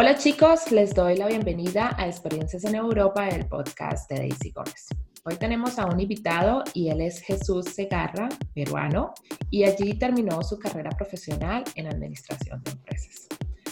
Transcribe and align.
Hola 0.00 0.16
chicos, 0.16 0.70
les 0.70 0.94
doy 0.94 1.16
la 1.16 1.26
bienvenida 1.26 1.92
a 1.98 2.06
Experiencias 2.06 2.62
en 2.62 2.76
Europa, 2.76 3.28
el 3.28 3.48
podcast 3.48 4.08
de 4.08 4.18
Daisy 4.18 4.52
Gómez. 4.52 4.86
Hoy 5.24 5.34
tenemos 5.34 5.76
a 5.76 5.86
un 5.86 5.98
invitado 5.98 6.62
y 6.72 6.88
él 6.88 7.00
es 7.00 7.20
Jesús 7.20 7.64
Segarra, 7.64 8.28
peruano, 8.54 9.12
y 9.50 9.64
allí 9.64 9.94
terminó 9.94 10.40
su 10.44 10.56
carrera 10.56 10.90
profesional 10.90 11.64
en 11.74 11.88
administración 11.88 12.62
de 12.62 12.70
empresas. 12.70 13.26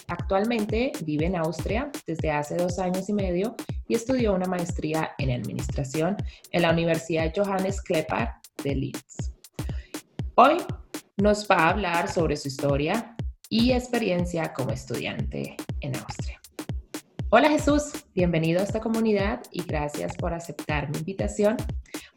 Actualmente 0.08 0.90
vive 1.04 1.26
en 1.26 1.36
Austria 1.36 1.92
desde 2.08 2.33
hace 2.33 2.56
dos 2.56 2.81
años 2.81 3.08
y 3.08 3.13
medio 3.13 3.54
y 3.87 3.95
estudió 3.95 4.35
una 4.35 4.47
maestría 4.47 5.13
en 5.19 5.31
administración 5.31 6.17
en 6.51 6.63
la 6.63 6.72
Universidad 6.72 7.33
Johannes 7.37 7.81
Klepper 7.81 8.31
de 8.65 8.74
Linz. 8.74 9.33
Hoy 10.35 10.56
nos 11.19 11.49
va 11.49 11.54
a 11.54 11.69
hablar 11.69 12.11
sobre 12.11 12.37
su 12.37 12.49
historia, 12.49 13.15
y 13.49 13.72
experiencia 13.72 14.53
como 14.53 14.72
estudiante 14.72 15.56
en 15.81 15.97
Austria. 15.97 16.41
Hola 17.30 17.51
Jesús, 17.51 17.92
bienvenido 18.15 18.61
a 18.61 18.65
esta 18.65 18.80
comunidad 18.80 19.43
y 19.51 19.62
gracias 19.65 20.16
por 20.16 20.33
aceptar 20.33 20.91
mi 20.91 20.98
invitación. 20.98 21.56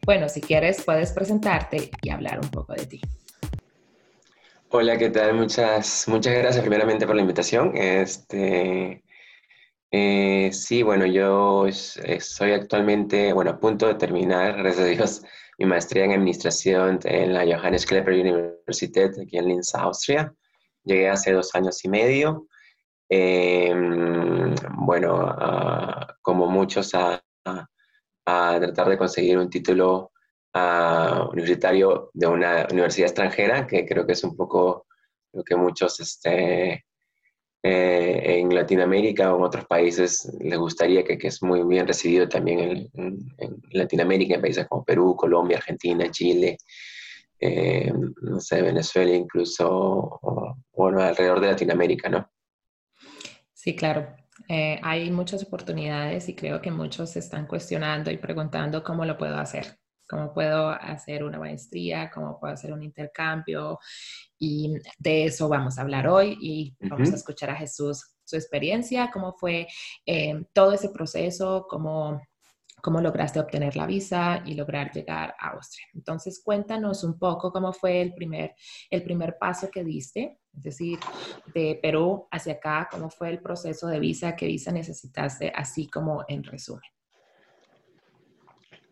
Bueno, 0.04 0.28
si 0.28 0.40
quieres 0.40 0.82
puedes 0.84 1.12
presentarte 1.12 1.90
y 2.02 2.10
hablar 2.10 2.40
un 2.40 2.50
poco 2.50 2.74
de 2.74 2.86
ti. 2.86 3.00
Hola, 4.70 4.96
¿qué 4.98 5.10
tal? 5.10 5.34
Muchas, 5.34 6.06
muchas 6.06 6.34
gracias 6.34 6.62
primeramente 6.62 7.06
por 7.06 7.16
la 7.16 7.22
invitación. 7.22 7.76
Este, 7.76 9.02
eh, 9.90 10.50
sí, 10.52 10.82
bueno, 10.82 11.06
yo 11.06 11.66
soy 11.72 12.52
actualmente, 12.52 13.32
bueno, 13.32 13.50
a 13.50 13.58
punto 13.58 13.88
de 13.88 13.94
terminar, 13.94 14.56
gracias 14.62 14.84
a 14.84 14.88
Dios, 14.88 15.22
mi 15.58 15.66
maestría 15.66 16.04
en 16.04 16.12
administración 16.12 17.00
en 17.04 17.34
la 17.34 17.44
Johannes 17.44 17.84
Klepper 17.84 18.14
Universität 18.14 19.18
aquí 19.18 19.38
en 19.38 19.48
Linz, 19.48 19.74
Austria. 19.74 20.32
Llegué 20.84 21.08
hace 21.08 21.32
dos 21.32 21.54
años 21.54 21.84
y 21.84 21.88
medio. 21.88 22.46
Em, 23.08 24.54
bueno, 24.78 25.36
como 26.22 26.46
muchos, 26.46 26.94
a, 26.94 27.22
tratar 28.24 28.88
de 28.88 28.98
conseguir 28.98 29.38
un 29.38 29.50
título 29.50 30.12
universitario 31.32 32.10
de 32.14 32.26
una 32.26 32.66
universidad 32.70 33.08
extranjera, 33.08 33.66
que 33.66 33.86
creo 33.86 34.06
que 34.06 34.12
es 34.12 34.24
un 34.24 34.36
poco 34.36 34.86
lo 35.32 35.42
que 35.44 35.56
muchos 35.56 36.00
este, 36.00 36.84
eh, 37.62 38.22
en 38.40 38.54
Latinoamérica 38.54 39.34
o 39.34 39.38
en 39.38 39.44
otros 39.44 39.66
países 39.66 40.32
les 40.40 40.58
gustaría, 40.58 41.04
que, 41.04 41.18
que 41.18 41.28
es 41.28 41.42
muy 41.42 41.62
bien 41.64 41.86
recibido 41.86 42.26
también 42.28 42.90
en, 42.94 43.18
Latinoamérica, 43.72 44.36
en 44.36 44.40
países 44.40 44.66
como 44.66 44.84
Perú, 44.84 45.14
Colombia, 45.14 45.58
Argentina, 45.58 46.10
Chile, 46.10 46.56
eh, 47.40 47.92
no 48.22 48.40
sé, 48.40 48.62
Venezuela 48.62 49.14
incluso, 49.14 49.68
o, 49.70 50.56
bueno, 50.72 51.00
alrededor 51.00 51.40
de 51.40 51.48
Latinoamérica, 51.48 52.08
¿no? 52.08 52.30
Sí, 53.52 53.74
claro. 53.74 54.14
Eh, 54.48 54.80
hay 54.82 55.10
muchas 55.10 55.42
oportunidades 55.42 56.28
y 56.28 56.34
creo 56.34 56.60
que 56.60 56.70
muchos 56.70 57.10
se 57.10 57.18
están 57.18 57.46
cuestionando 57.46 58.10
y 58.10 58.16
preguntando 58.16 58.82
cómo 58.82 59.04
lo 59.04 59.18
puedo 59.18 59.36
hacer, 59.36 59.78
cómo 60.08 60.32
puedo 60.32 60.68
hacer 60.70 61.24
una 61.24 61.38
maestría, 61.38 62.10
cómo 62.10 62.38
puedo 62.40 62.54
hacer 62.54 62.72
un 62.72 62.82
intercambio. 62.82 63.78
Y 64.38 64.74
de 64.98 65.24
eso 65.24 65.48
vamos 65.48 65.78
a 65.78 65.82
hablar 65.82 66.08
hoy 66.08 66.38
y 66.40 66.74
vamos 66.80 67.12
a 67.12 67.16
escuchar 67.16 67.50
a 67.50 67.56
Jesús 67.56 68.16
su 68.24 68.36
experiencia, 68.36 69.10
cómo 69.12 69.34
fue 69.34 69.66
eh, 70.06 70.44
todo 70.52 70.72
ese 70.72 70.90
proceso, 70.90 71.66
cómo 71.68 72.20
cómo 72.82 73.00
lograste 73.00 73.40
obtener 73.40 73.76
la 73.76 73.86
visa 73.86 74.42
y 74.44 74.54
lograr 74.54 74.92
llegar 74.92 75.34
a 75.38 75.50
Austria. 75.50 75.86
Entonces, 75.94 76.40
cuéntanos 76.44 77.04
un 77.04 77.18
poco 77.18 77.52
cómo 77.52 77.72
fue 77.72 78.00
el 78.00 78.14
primer, 78.14 78.54
el 78.90 79.02
primer 79.02 79.36
paso 79.38 79.70
que 79.70 79.84
diste, 79.84 80.38
es 80.56 80.62
decir, 80.62 80.98
de 81.54 81.78
Perú 81.80 82.26
hacia 82.30 82.54
acá, 82.54 82.88
cómo 82.90 83.10
fue 83.10 83.30
el 83.30 83.40
proceso 83.40 83.86
de 83.86 84.00
visa, 84.00 84.36
qué 84.36 84.46
visa 84.46 84.72
necesitaste, 84.72 85.52
así 85.54 85.88
como 85.88 86.24
en 86.28 86.44
resumen. 86.44 86.90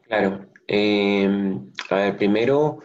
Claro. 0.02 0.46
Em, 0.66 1.72
a 1.90 1.94
ver, 1.94 2.16
primero 2.16 2.78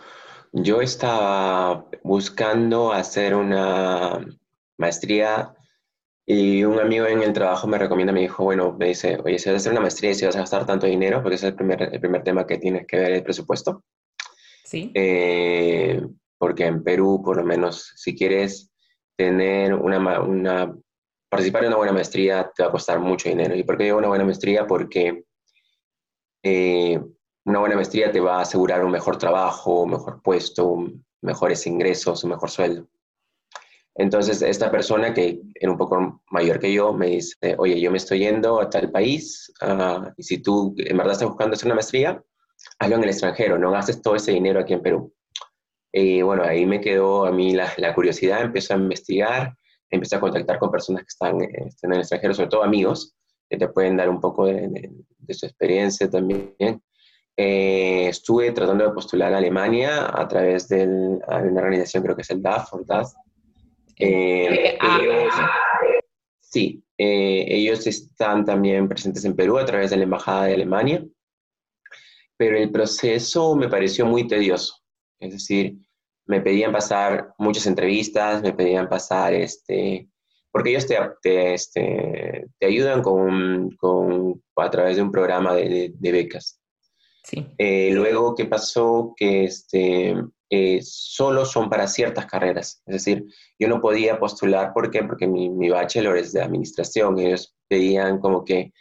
yo 0.52 0.82
estaba 0.82 1.86
buscando 2.04 2.92
hacer 2.94 3.34
una 3.36 4.26
maestría 4.78 5.54
y 6.26 6.64
un 6.64 6.80
amigo 6.80 7.06
en 7.06 7.22
el 7.22 7.34
trabajo 7.34 7.68
me 7.68 7.78
recomienda, 7.78 8.14
me 8.14 8.22
dijo, 8.22 8.44
bueno, 8.44 8.76
me 8.80 8.88
dice, 8.88 9.20
oye, 9.24 9.38
si 9.38 9.50
vas 9.50 9.56
a 9.56 9.58
hacer 9.58 9.72
una 9.74 9.82
maestría 9.82 10.12
y 10.12 10.16
si 10.16 10.26
vas 10.26 10.36
a 10.36 10.40
gastar 10.40 10.66
tanto 10.66 10.88
dinero, 10.88 11.22
porque 11.22 11.36
ese 11.36 11.48
es 11.48 11.52
el 11.52 11.56
primer, 11.58 11.82
el 11.82 12.00
primer 12.00 12.24
tema 12.24 12.48
que 12.48 12.58
tienes 12.58 12.88
que 12.88 12.98
ver, 12.98 13.12
el 13.12 13.24
presupuesto. 13.24 13.84
Sí. 14.64 14.92
Eh, 14.94 16.02
porque 16.38 16.66
en 16.66 16.84
Perú, 16.84 17.22
por 17.24 17.38
lo 17.38 17.44
menos, 17.44 17.92
si 17.96 18.16
quieres 18.16 18.72
tener 19.18 19.74
una, 19.74 20.22
una, 20.22 20.74
participar 21.30 21.64
en 21.64 21.68
una 21.70 21.78
buena 21.78 21.94
maestría, 21.94 22.52
te 22.56 22.64
va 22.64 22.70
a 22.70 22.72
costar 22.72 23.00
mucho 23.00 23.28
dinero. 23.28 23.56
¿Y 23.56 23.64
por 23.64 23.78
qué 23.78 23.86
digo 23.86 23.98
una 23.98 24.08
buena 24.08 24.26
maestría? 24.26 24.66
Porque 24.66 25.24
eh, 26.42 27.02
una 27.46 27.60
buena 27.60 27.76
maestría 27.76 28.12
te 28.12 28.20
va 28.20 28.38
a 28.38 28.42
asegurar 28.42 28.84
un 28.84 28.92
mejor 28.92 29.18
trabajo, 29.18 29.84
un 29.84 29.92
mejor 29.92 30.22
puesto, 30.22 30.86
mejores 31.22 31.68
ingresos, 31.68 32.24
un 32.24 32.32
mejor 32.32 32.50
sueldo. 32.50 32.88
Entonces, 33.96 34.42
esta 34.42 34.72
persona 34.72 35.14
que 35.14 35.42
era 35.54 35.72
un 35.72 35.78
poco 35.78 36.22
mayor 36.32 36.60
que 36.60 36.74
yo 36.74 36.94
me 36.94 37.08
dice, 37.08 37.56
oye, 37.58 37.80
yo 37.80 37.92
me 37.92 37.98
estoy 37.98 38.20
yendo 38.20 38.60
a 38.60 38.70
tal 38.70 38.92
país 38.92 39.52
ah, 39.62 40.12
y 40.18 40.24
si 40.24 40.40
tú 40.40 40.74
en 40.78 40.98
verdad 40.98 41.14
estás 41.14 41.28
buscando 41.30 41.54
hacer 41.54 41.68
una 41.68 41.76
maestría, 41.76 42.24
hazlo 42.80 42.96
en 42.96 43.04
el 43.04 43.10
extranjero, 43.10 43.60
no 43.60 43.72
gastes 43.72 44.02
todo 44.02 44.16
ese 44.16 44.32
dinero 44.32 44.60
aquí 44.60 44.74
en 44.74 44.82
Perú. 44.82 45.14
Y 45.92 46.24
bueno, 46.24 46.44
ahí 46.44 46.66
me 46.66 46.82
quedó 46.82 47.26
a 47.26 47.32
mí 47.32 47.54
la, 47.54 47.94
curiosidad, 47.94 48.42
empecé 48.42 48.74
a 48.74 48.78
investigar, 48.78 49.56
empecé 49.92 50.16
a 50.16 50.20
contactar 50.20 50.58
con 50.58 50.72
personas 50.72 51.04
que 51.04 51.10
están, 51.10 51.40
en 51.40 51.94
el 51.94 52.00
extranjero, 52.00 52.34
sobre 52.34 52.50
todo 52.50 52.64
amigos, 52.64 53.16
que 53.48 53.58
te 53.58 53.68
pueden 53.68 53.98
dar 53.98 54.10
un 54.10 54.20
poco 54.20 54.48
de, 54.48 54.92
su 55.30 55.46
experiencia 55.46 56.10
también. 56.10 56.82
Eh, 57.38 58.08
estuve 58.10 58.52
tratando 58.54 58.86
de 58.86 58.92
postular 58.94 59.34
a 59.34 59.38
Alemania 59.38 60.10
a 60.12 60.28
través 60.28 60.68
de 60.68 60.88
una 60.88 61.62
organización, 61.62 62.02
creo 62.02 62.16
que 62.16 62.24
es 62.24 62.30
el 62.32 62.42
DAF, 62.42 62.74
o 62.74 62.84
DAF, 62.84 63.12
eh, 63.98 64.78
sí, 66.40 66.84
eh, 66.98 67.46
ellos 67.48 67.86
están 67.88 68.46
también 68.46 68.88
presentes 68.88 69.26
en 69.26 69.36
Perú 69.36 69.58
a 69.58 69.66
través 69.66 69.92
de 69.92 69.98
la 69.98 70.04
Embajada 70.04 70.46
de 70.46 70.54
Alemania, 70.54 71.06
pero 72.38 72.58
el 72.58 72.72
proceso 72.72 73.56
me 73.56 73.70
pareció 73.70 74.06
muy 74.06 74.28
tedioso. 74.28 74.76
Es 75.20 75.32
decir, 75.32 75.78
me 76.26 76.42
pedían 76.42 76.72
pasar 76.72 77.34
muchas 77.38 77.66
entrevistas, 77.68 78.42
me 78.42 78.54
pedían 78.54 78.90
pasar, 78.90 79.34
este, 79.34 80.10
porque 80.52 80.70
ellos 80.70 80.88
te, 80.88 81.54
este, 81.54 82.48
te 82.60 82.66
ayudan 82.66 83.02
con, 83.02 83.72
con, 83.78 84.44
a 84.56 84.70
través 84.70 84.98
de 84.98 85.02
un 85.02 85.12
programa 85.12 85.56
de, 85.56 85.94
becas. 86.00 86.60
Sí. 87.24 87.46
Eh, 87.58 87.92
luego, 87.94 88.36
¿qué 88.36 88.46
pasó? 88.46 89.14
Que 89.16 89.46
este, 89.46 90.16
eh, 90.56 90.82
solo 90.84 91.46
son 91.46 91.68
para 91.68 91.88
ciertas 91.88 92.28
carreras. 92.28 92.84
Es 92.86 92.94
decir, 92.94 93.26
yo 93.58 93.68
no 93.68 93.82
podía 93.82 94.20
postular, 94.20 94.72
¿por 94.72 94.92
qué? 94.92 95.04
Porque 95.04 95.26
mi, 95.26 95.50
mi 95.50 95.70
bachelor 95.70 96.16
es 96.16 96.32
de 96.32 96.44
administración. 96.44 97.18
Ellos 97.18 97.56
pedían 97.68 98.20
como 98.20 98.46
que 98.46 98.72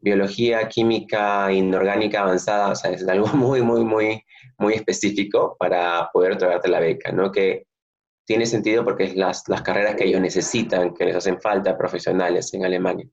biología, 0.00 0.68
química, 0.68 1.50
inorgánica 1.50 2.20
avanzada, 2.20 2.72
o 2.72 2.74
sea, 2.74 2.90
es 2.90 3.08
algo 3.08 3.26
muy, 3.34 3.62
muy, 3.62 3.84
muy, 3.84 4.22
muy 4.58 4.74
específico 4.74 5.56
para 5.58 6.10
poder 6.12 6.32
otorgarte 6.32 6.68
la 6.68 6.80
beca, 6.80 7.10
¿no? 7.10 7.32
Que 7.32 7.64
tiene 8.26 8.44
sentido 8.44 8.84
porque 8.84 9.04
es 9.04 9.16
las, 9.16 9.44
las 9.48 9.62
carreras 9.62 9.94
que 9.94 10.04
ellos 10.04 10.20
necesitan, 10.20 10.92
que 10.92 11.06
les 11.06 11.16
hacen 11.16 11.40
falta 11.40 11.78
profesionales 11.78 12.52
en 12.52 12.66
Alemania. 12.66 13.08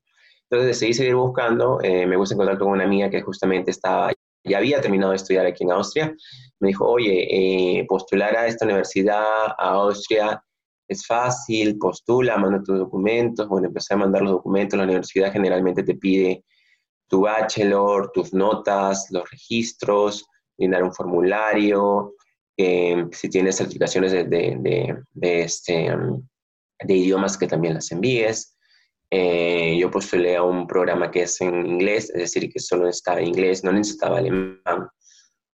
Entonces 0.50 0.68
decidí 0.68 0.94
seguir 0.94 1.16
buscando, 1.16 1.80
eh, 1.82 2.06
me 2.06 2.18
puse 2.18 2.34
en 2.34 2.58
con 2.58 2.68
una 2.68 2.84
amiga 2.84 3.10
que 3.10 3.22
justamente 3.22 3.72
estaba 3.72 4.12
ya 4.46 4.58
había 4.60 4.82
terminado 4.82 5.12
de 5.12 5.18
estudiar 5.18 5.46
aquí 5.46 5.64
en 5.64 5.72
Austria, 5.72 6.16
me 6.60 6.70
dijo, 6.70 6.88
oye, 6.88 7.80
eh, 7.80 7.86
postular 7.88 8.36
a 8.36 8.48
esta 8.48 8.66
universidad, 8.66 9.48
a 9.58 9.70
Austria, 9.72 10.42
es 10.88 11.06
fácil, 11.06 11.78
postula, 11.78 12.38
manda 12.38 12.62
tus 12.64 12.78
documentos. 12.78 13.48
Bueno, 13.48 13.68
empecé 13.68 13.94
a 13.94 13.98
mandar 13.98 14.22
los 14.22 14.34
documentos, 14.34 14.78
la 14.78 14.86
universidad 14.86 15.32
generalmente 15.32 15.84
te 15.84 15.96
pide 15.96 16.44
tu 17.08 17.22
bachelor, 17.22 18.12
tus 18.12 18.34
notas, 18.34 19.08
los 19.12 19.30
registros, 19.30 20.26
llenar 20.58 20.84
un 20.84 20.94
formulario, 20.94 22.14
eh, 22.58 23.06
si 23.12 23.30
tienes 23.30 23.58
certificaciones 23.58 24.12
de, 24.12 24.24
de, 24.26 25.04
de, 25.12 25.42
este, 25.42 25.96
de 26.80 26.94
idiomas 26.94 27.38
que 27.38 27.48
también 27.48 27.74
las 27.74 27.92
envíes. 27.92 28.55
Eh, 29.12 29.78
yo 29.80 29.92
postulé 29.92 30.36
a 30.36 30.44
un 30.44 30.68
programa 30.68 31.12
que 31.12 31.24
es 31.24 31.40
en 31.42 31.66
inglés, 31.66 32.10
es 32.10 32.34
decir, 32.34 32.52
que 32.52 32.60
solo 32.60 32.88
estaba 32.88 33.22
inglés, 33.22 33.64
no 33.64 33.72
necesitaba 33.72 34.18
alemán. 34.18 34.90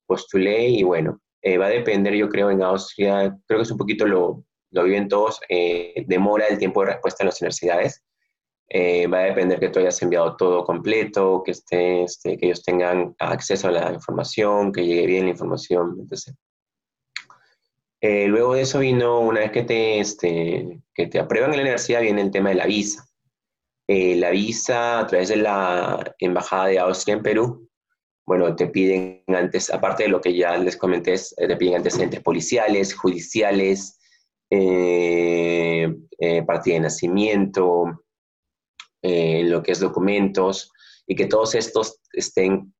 Postulé 0.06 0.70
y 0.70 0.84
bueno, 0.84 1.20
eh, 1.42 1.58
va 1.58 1.68
a 1.68 1.70
depender, 1.70 2.14
yo 2.16 2.30
creo, 2.30 2.52
en 2.52 2.64
Austria, 2.64 3.36
creo 3.48 3.60
que 3.60 3.64
es 3.64 3.72
un 3.72 3.78
poquito 3.78 4.06
lo, 4.06 4.44
lo 4.72 4.84
viven 4.84 5.08
todos, 5.08 5.40
eh, 5.50 6.06
demora 6.08 6.48
el 6.48 6.58
tiempo 6.58 6.82
de 6.82 6.92
respuesta 6.94 7.24
en 7.24 7.28
las 7.28 7.42
universidades. 7.42 8.04
va 9.12 9.20
a 9.20 9.24
depender 9.24 9.60
que 9.60 9.70
tú 9.70 9.80
hayas 9.80 10.02
enviado 10.02 10.36
todo 10.38 10.64
completo, 10.64 11.42
que, 11.44 11.52
esté, 11.52 12.04
este, 12.04 12.38
que 12.38 12.46
ellos 12.48 12.64
tengan 12.64 13.16
acceso 13.20 13.68
a 13.68 13.72
la 13.72 13.92
información, 13.94 14.72
que 14.72 14.86
llegue 14.86 15.08
bien 15.08 15.26
la 15.26 15.32
información. 15.32 15.98
Entonces, 16.00 16.36
luego 18.02 18.54
de 18.54 18.62
eso 18.62 18.80
vino, 18.80 19.20
una 19.20 19.42
vez 19.42 19.52
que 19.52 19.64
te, 19.64 20.00
este, 20.00 20.82
que 20.94 21.08
te 21.08 21.20
aprueban 21.20 21.52
en 21.52 21.58
la 21.58 21.64
universidad, 21.64 22.02
viene 22.02 22.22
el 22.22 22.32
tema 22.32 22.50
de 22.50 22.56
la 22.56 22.68
visa. 22.68 23.09
Eh, 23.92 24.16
la 24.18 24.30
visa 24.30 25.00
a 25.00 25.08
través 25.08 25.30
de 25.30 25.38
la 25.38 26.16
Embajada 26.20 26.68
de 26.68 26.78
Austria 26.78 27.16
en 27.16 27.24
Perú, 27.24 27.68
bueno, 28.24 28.56
te 28.56 28.68
piden 28.68 29.24
antes, 29.30 29.72
aparte 29.72 30.04
de 30.04 30.10
lo 30.10 30.22
que 30.22 30.36
ya 30.36 30.56
les 30.58 30.78
comenté, 30.78 31.16
eh, 31.16 31.48
te 31.48 31.58
piden 31.58 31.78
antecedentes 31.78 32.22
policiales, 32.22 32.94
judiciales, 32.94 34.00
eh, 34.52 35.92
partida 36.46 36.76
de 36.76 36.82
nacimiento, 36.82 38.04
lo 39.02 39.64
que 39.64 39.72
es 39.72 39.80
documentos, 39.80 40.72
y 41.08 41.16
que 41.16 41.26
todos 41.26 41.56
estos 41.56 42.00
estén 42.14 42.72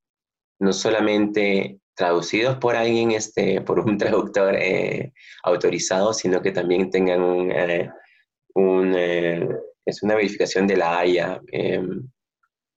no 0.60 0.74
solamente 0.74 1.80
traducidos 1.96 2.58
por 2.58 2.76
alguien, 2.76 3.10
este, 3.10 3.62
por 3.62 3.80
un 3.80 3.98
traductor 3.98 4.56
autorizado, 5.42 6.14
sino 6.14 6.40
que 6.44 6.52
también 6.52 6.92
tengan 6.92 7.24
un, 7.24 7.52
un 8.54 8.96
es 9.86 10.04
una 10.04 10.16
verificación 10.16 10.68
de 10.68 10.78
la 10.78 11.00
Haya, 11.00 11.42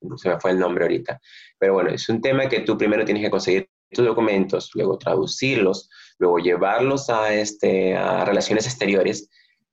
no 0.02 0.19
se 0.19 0.28
me 0.28 0.40
fue 0.40 0.50
el 0.52 0.58
nombre 0.58 0.84
ahorita, 0.84 1.20
pero 1.58 1.75
bueno, 1.75 1.90
es 1.90 2.08
un 2.08 2.20
tema 2.20 2.49
que 2.49 2.60
tú 2.60 2.76
primero 2.76 3.04
tienes 3.04 3.22
que 3.22 3.31
conseguir 3.31 3.69
tus 3.90 4.06
documentos, 4.06 4.70
luego 4.75 4.99
traducirlos, 4.99 5.88
luego 6.19 6.38
llevarlos 6.38 7.10
a, 7.10 7.32
este, 7.34 7.94
a 7.94 8.25
relaciones 8.25 8.66
exteriores 8.66 9.28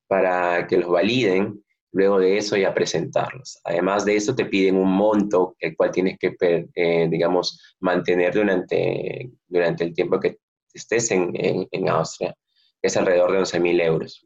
para 0.08 0.68
que 0.68 0.78
los 0.78 0.90
validen, 0.90 1.64
luego 1.92 2.20
de 2.20 2.38
eso 2.38 2.58
ya 2.58 2.74
presentarlos. 2.74 3.60
Además 3.64 4.06
de 4.06 4.16
eso 4.16 4.36
te 4.36 4.46
piden 4.46 4.76
un 4.76 4.92
monto 4.92 5.56
el 5.60 5.76
cual 5.76 5.92
tienes 5.92 6.18
que, 6.20 6.36
eh, 6.40 7.08
digamos, 7.10 7.76
mantener 7.80 8.34
durante, 8.34 9.32
durante 9.48 9.84
el 9.84 9.94
tiempo 9.94 10.20
que 10.20 10.38
estés 10.74 11.12
en, 11.12 11.32
en, 11.34 11.68
en 11.72 11.90
Austria, 11.90 12.36
es 12.82 12.96
alrededor 12.98 13.32
de 13.32 13.40
11.000 13.40 13.82
euros. 13.82 14.26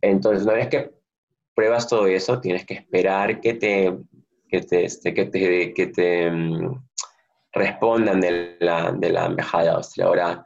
Entonces, 0.00 0.44
una 0.44 0.54
vez 0.54 0.68
que 0.68 0.97
pruebas 1.58 1.88
todo 1.88 2.06
eso, 2.06 2.40
tienes 2.40 2.64
que 2.64 2.74
esperar 2.74 3.40
que 3.40 3.54
te, 3.54 3.98
que 4.48 4.60
te, 4.60 4.84
este, 4.84 5.12
que 5.12 5.24
te, 5.24 5.74
que 5.74 5.88
te 5.88 6.30
mm, 6.30 6.84
respondan 7.52 8.20
de 8.20 8.56
la, 8.60 8.92
de 8.92 9.10
la 9.10 9.26
Embajada 9.26 9.64
de 9.64 9.70
Austria. 9.70 10.06
Ahora, 10.06 10.44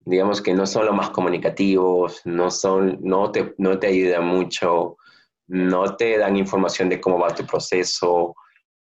digamos 0.00 0.42
que 0.42 0.52
no 0.52 0.66
son 0.66 0.84
los 0.84 0.94
más 0.94 1.08
comunicativos, 1.08 2.20
no, 2.26 2.50
son, 2.50 2.98
no, 3.00 3.32
te, 3.32 3.54
no 3.56 3.78
te 3.78 3.86
ayudan 3.86 4.26
mucho, 4.26 4.98
no 5.46 5.96
te 5.96 6.18
dan 6.18 6.36
información 6.36 6.90
de 6.90 7.00
cómo 7.00 7.18
va 7.18 7.34
tu 7.34 7.46
proceso, 7.46 8.34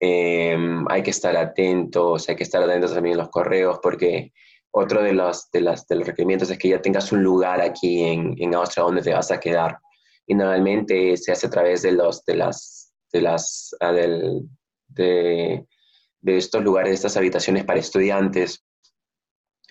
em, 0.00 0.84
hay 0.88 1.04
que 1.04 1.10
estar 1.10 1.36
atentos, 1.36 2.28
hay 2.28 2.34
que 2.34 2.42
estar 2.42 2.60
atentos 2.60 2.92
también 2.92 3.12
en 3.12 3.18
los 3.18 3.28
correos, 3.28 3.78
porque 3.80 4.32
otro 4.72 5.00
de 5.00 5.12
los, 5.12 5.48
de, 5.52 5.60
las, 5.60 5.86
de 5.86 5.94
los 5.94 6.08
requerimientos 6.08 6.50
es 6.50 6.58
que 6.58 6.70
ya 6.70 6.82
tengas 6.82 7.12
un 7.12 7.22
lugar 7.22 7.60
aquí 7.60 8.02
en, 8.02 8.34
en 8.38 8.52
Austria 8.52 8.82
donde 8.82 9.02
te 9.02 9.14
vas 9.14 9.30
a 9.30 9.38
quedar 9.38 9.78
y 10.26 10.34
normalmente 10.34 11.16
se 11.16 11.32
hace 11.32 11.46
a 11.46 11.50
través 11.50 11.82
de, 11.82 11.92
los, 11.92 12.24
de 12.24 12.36
las, 12.36 12.92
de, 13.12 13.20
las, 13.22 13.74
ah, 13.80 13.92
de, 13.92 14.42
de, 14.88 15.66
estos 16.24 16.62
lugares, 16.62 16.90
de 16.90 16.94
estas 16.94 17.16
habitaciones 17.16 17.64
para 17.64 17.80
estudiantes, 17.80 18.64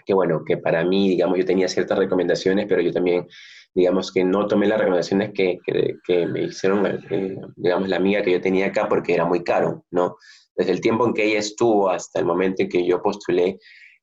que 0.05 0.13
bueno, 0.13 0.43
que 0.45 0.57
para 0.57 0.83
mí, 0.83 1.09
digamos, 1.09 1.37
yo 1.37 1.45
tenía 1.45 1.67
ciertas 1.67 1.97
recomendaciones, 1.97 2.65
pero 2.67 2.81
yo 2.81 2.91
también, 2.91 3.27
digamos, 3.73 4.11
que 4.11 4.23
no 4.23 4.47
tomé 4.47 4.67
las 4.67 4.79
recomendaciones 4.79 5.31
que, 5.33 5.59
que, 5.65 5.95
que 6.05 6.25
me 6.25 6.43
hicieron, 6.43 6.85
eh, 7.09 7.37
digamos, 7.55 7.87
la 7.87 7.97
amiga 7.97 8.21
que 8.21 8.31
yo 8.31 8.41
tenía 8.41 8.67
acá 8.67 8.89
porque 8.89 9.13
era 9.13 9.25
muy 9.25 9.43
caro, 9.43 9.85
¿no? 9.91 10.17
Desde 10.55 10.73
el 10.73 10.81
tiempo 10.81 11.07
en 11.07 11.13
que 11.13 11.25
ella 11.25 11.39
estuvo 11.39 11.89
hasta 11.89 12.19
el 12.19 12.25
momento 12.25 12.63
en 12.63 12.69
que 12.69 12.85
yo 12.85 13.01
postulé, 13.01 13.57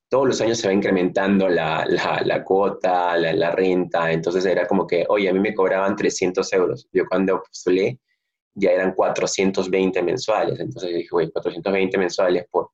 todos 0.09 0.27
los 0.27 0.41
años 0.41 0.57
se 0.57 0.67
va 0.67 0.73
incrementando 0.73 1.47
la, 1.47 1.85
la, 1.85 2.43
cuota, 2.43 3.15
la, 3.15 3.31
la, 3.31 3.51
renta, 3.51 4.11
entonces 4.11 4.43
era 4.45 4.65
como 4.65 4.87
que, 4.87 5.05
oye, 5.07 5.29
a 5.29 5.33
mí 5.33 5.39
me 5.39 5.53
cobraban 5.53 5.95
300 5.95 6.51
euros. 6.53 6.87
Yo 6.91 7.05
cuando 7.07 7.43
postulé 7.43 7.99
ya 8.55 8.71
eran 8.71 8.93
420 8.93 10.01
mensuales, 10.01 10.59
entonces 10.59 10.95
dije, 10.95 11.09
güey, 11.11 11.31
420 11.31 11.97
mensuales 11.99 12.45
por, 12.49 12.71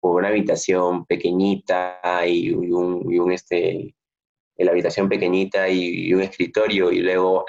por 0.00 0.16
una 0.16 0.28
habitación 0.28 1.04
pequeñita 1.04 2.00
y, 2.26 2.52
un, 2.52 3.12
y 3.12 3.18
un, 3.18 3.32
este, 3.32 3.94
la 4.56 4.70
habitación 4.70 5.10
pequeñita 5.10 5.68
y, 5.68 6.12
un 6.14 6.22
escritorio 6.22 6.90
y 6.90 7.00
luego 7.00 7.44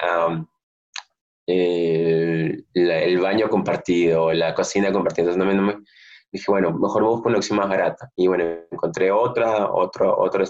el, 1.46 2.64
el, 2.74 3.18
baño 3.18 3.48
compartido, 3.48 4.34
la 4.34 4.54
cocina 4.54 4.92
compartida. 4.92 5.30
Entonces 5.30 5.56
no 5.56 5.62
me 5.62 5.76
dije, 6.32 6.44
bueno, 6.48 6.72
mejor 6.72 7.04
busco 7.04 7.28
una 7.28 7.38
opción 7.38 7.58
más 7.58 7.68
barata. 7.68 8.10
Y 8.16 8.26
bueno, 8.26 8.44
encontré 8.70 9.10
otra, 9.10 9.70
otro, 9.72 10.18
otro 10.18 10.44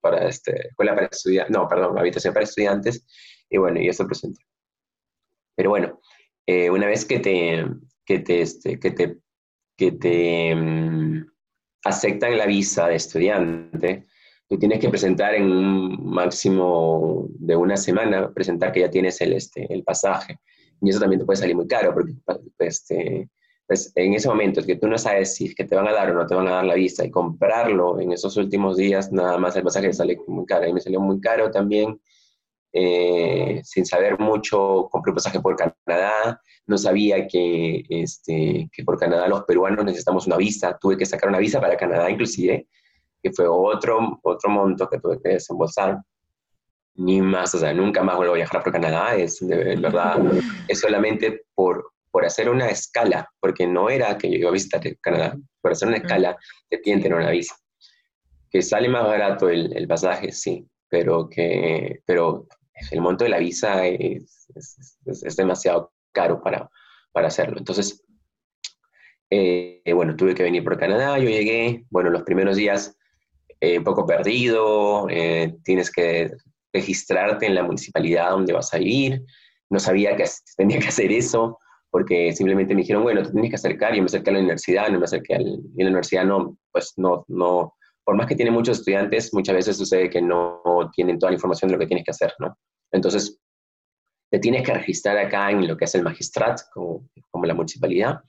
para 0.00 0.28
este, 0.28 0.68
escuela 0.68 0.94
para 0.94 1.06
estudiantes, 1.06 1.56
no, 1.56 1.66
perdón, 1.66 1.98
habitación 1.98 2.34
para 2.34 2.44
estudiantes, 2.44 3.06
y 3.48 3.56
bueno, 3.56 3.80
y 3.80 3.88
eso 3.88 4.06
presenté. 4.06 4.42
Pero 5.56 5.70
bueno, 5.70 6.00
eh, 6.46 6.68
una 6.68 6.86
vez 6.86 7.04
que 7.06 7.20
te, 7.20 7.64
que 8.04 8.18
te, 8.18 8.42
este, 8.42 8.78
que 8.78 8.90
te, 8.90 9.18
que 9.76 9.92
te 9.92 10.54
mm, 10.54 11.26
aceptan 11.84 12.36
la 12.36 12.46
visa 12.46 12.88
de 12.88 12.96
estudiante, 12.96 14.06
tú 14.48 14.58
tienes 14.58 14.78
que 14.78 14.90
presentar 14.90 15.34
en 15.34 15.50
un 15.50 16.04
máximo 16.04 17.26
de 17.30 17.56
una 17.56 17.76
semana, 17.78 18.30
presentar 18.32 18.72
que 18.72 18.80
ya 18.80 18.90
tienes 18.90 19.20
el, 19.22 19.32
este, 19.32 19.72
el 19.72 19.84
pasaje. 19.84 20.38
Y 20.82 20.90
eso 20.90 21.00
también 21.00 21.20
te 21.20 21.26
puede 21.26 21.38
salir 21.38 21.56
muy 21.56 21.66
caro, 21.66 21.94
porque 21.94 22.12
este, 22.58 23.30
pues 23.74 23.90
en 23.96 24.14
ese 24.14 24.28
momento 24.28 24.60
es 24.60 24.66
que 24.66 24.76
tú 24.76 24.86
no 24.86 24.96
sabes 24.96 25.34
si 25.34 25.46
es 25.46 25.54
que 25.56 25.64
te 25.64 25.74
van 25.74 25.88
a 25.88 25.92
dar 25.92 26.08
o 26.12 26.14
no 26.14 26.24
te 26.28 26.34
van 26.36 26.46
a 26.46 26.52
dar 26.52 26.64
la 26.64 26.74
visa 26.74 27.04
y 27.04 27.10
comprarlo 27.10 27.98
en 27.98 28.12
esos 28.12 28.36
últimos 28.36 28.76
días, 28.76 29.10
nada 29.10 29.36
más 29.36 29.56
el 29.56 29.64
pasaje 29.64 29.92
sale 29.92 30.16
muy 30.28 30.46
caro. 30.46 30.68
Y 30.68 30.72
me 30.72 30.80
salió 30.80 31.00
muy 31.00 31.20
caro 31.20 31.50
también, 31.50 32.00
eh, 32.72 33.60
sin 33.64 33.84
saber 33.84 34.16
mucho, 34.20 34.86
compré 34.92 35.10
un 35.10 35.16
pasaje 35.16 35.40
por 35.40 35.56
Canadá, 35.56 36.40
no 36.68 36.78
sabía 36.78 37.26
que, 37.26 37.82
este, 37.88 38.70
que 38.72 38.84
por 38.84 38.96
Canadá 38.96 39.26
los 39.26 39.42
peruanos 39.42 39.84
necesitamos 39.84 40.28
una 40.28 40.36
visa, 40.36 40.78
tuve 40.80 40.96
que 40.96 41.04
sacar 41.04 41.28
una 41.28 41.38
visa 41.38 41.60
para 41.60 41.76
Canadá 41.76 42.08
inclusive, 42.08 42.68
que 43.20 43.32
fue 43.32 43.48
otro, 43.48 44.20
otro 44.22 44.50
monto 44.50 44.88
que 44.88 45.00
tuve 45.00 45.20
que 45.20 45.30
desembolsar. 45.30 45.98
Ni 46.94 47.20
más, 47.20 47.52
o 47.56 47.58
sea, 47.58 47.74
nunca 47.74 48.04
más 48.04 48.16
vuelvo 48.16 48.34
a 48.34 48.36
viajar 48.36 48.62
por 48.62 48.72
Canadá, 48.72 49.16
es 49.16 49.40
de 49.40 49.56
verdad, 49.56 50.20
es 50.68 50.78
solamente 50.78 51.42
por, 51.56 51.93
por 52.14 52.24
hacer 52.24 52.48
una 52.48 52.68
escala, 52.68 53.28
porque 53.40 53.66
no 53.66 53.90
era 53.90 54.16
que 54.16 54.30
yo 54.30 54.36
iba 54.36 54.48
a 54.50 54.52
visitar 54.52 54.80
Canadá, 55.00 55.36
por 55.60 55.72
hacer 55.72 55.88
una 55.88 55.96
escala 55.96 56.38
te 56.70 56.78
piden 56.78 57.02
tener 57.02 57.18
una 57.18 57.30
visa. 57.30 57.56
Que 58.48 58.62
sale 58.62 58.88
más 58.88 59.02
barato 59.04 59.48
el, 59.48 59.76
el 59.76 59.88
pasaje, 59.88 60.30
sí, 60.30 60.64
pero 60.88 61.28
que 61.28 62.02
pero 62.06 62.46
el 62.92 63.00
monto 63.00 63.24
de 63.24 63.30
la 63.30 63.38
visa 63.38 63.84
es, 63.88 64.46
es, 65.04 65.36
demasiado 65.36 65.92
caro 66.12 66.40
para, 66.40 66.70
para 67.10 67.26
hacerlo. 67.26 67.58
Entonces, 67.58 68.04
eh, 69.28 69.82
bueno, 69.92 70.14
tuve 70.14 70.36
que 70.36 70.44
venir 70.44 70.62
por 70.62 70.78
Canadá, 70.78 71.18
yo 71.18 71.28
llegué, 71.28 71.84
bueno, 71.90 72.10
los 72.10 72.22
primeros 72.22 72.54
días 72.54 72.96
eh, 73.58 73.78
un 73.78 73.82
poco 73.82 74.06
perdido, 74.06 75.08
eh, 75.10 75.52
tienes 75.64 75.90
que 75.90 76.30
registrarte 76.72 77.46
en 77.46 77.56
la 77.56 77.64
municipalidad 77.64 78.30
donde 78.30 78.52
vas 78.52 78.72
a 78.72 78.78
ir, 78.78 79.20
no 79.68 79.80
sabía 79.80 80.16
que 80.16 80.26
tenía 80.56 80.78
que 80.78 80.86
hacer 80.86 81.10
eso, 81.10 81.58
porque 81.94 82.32
simplemente 82.32 82.74
me 82.74 82.80
dijeron, 82.80 83.04
bueno, 83.04 83.22
tú 83.22 83.30
tienes 83.30 83.50
que 83.50 83.54
acercar, 83.54 83.94
yo 83.94 84.02
me 84.02 84.06
acerqué 84.06 84.30
a 84.30 84.32
la 84.32 84.40
universidad, 84.40 84.88
no 84.88 84.98
me 84.98 85.04
acerqué 85.04 85.36
al, 85.36 85.44
y 85.44 85.80
la 85.80 85.90
universidad 85.90 86.24
no, 86.24 86.58
pues 86.72 86.94
no, 86.96 87.24
no, 87.28 87.76
por 88.02 88.16
más 88.16 88.26
que 88.26 88.34
tiene 88.34 88.50
muchos 88.50 88.80
estudiantes, 88.80 89.32
muchas 89.32 89.54
veces 89.54 89.76
sucede 89.76 90.10
que 90.10 90.20
no 90.20 90.60
tienen 90.92 91.20
toda 91.20 91.30
la 91.30 91.36
información 91.36 91.68
de 91.68 91.74
lo 91.74 91.78
que 91.78 91.86
tienes 91.86 92.04
que 92.04 92.10
hacer, 92.10 92.34
¿no? 92.40 92.58
Entonces, 92.90 93.38
te 94.28 94.40
tienes 94.40 94.64
que 94.64 94.74
registrar 94.74 95.16
acá 95.18 95.52
en 95.52 95.68
lo 95.68 95.76
que 95.76 95.84
es 95.84 95.94
el 95.94 96.02
magistrat, 96.02 96.62
como, 96.72 97.08
como 97.30 97.46
la 97.46 97.54
municipalidad, 97.54 98.22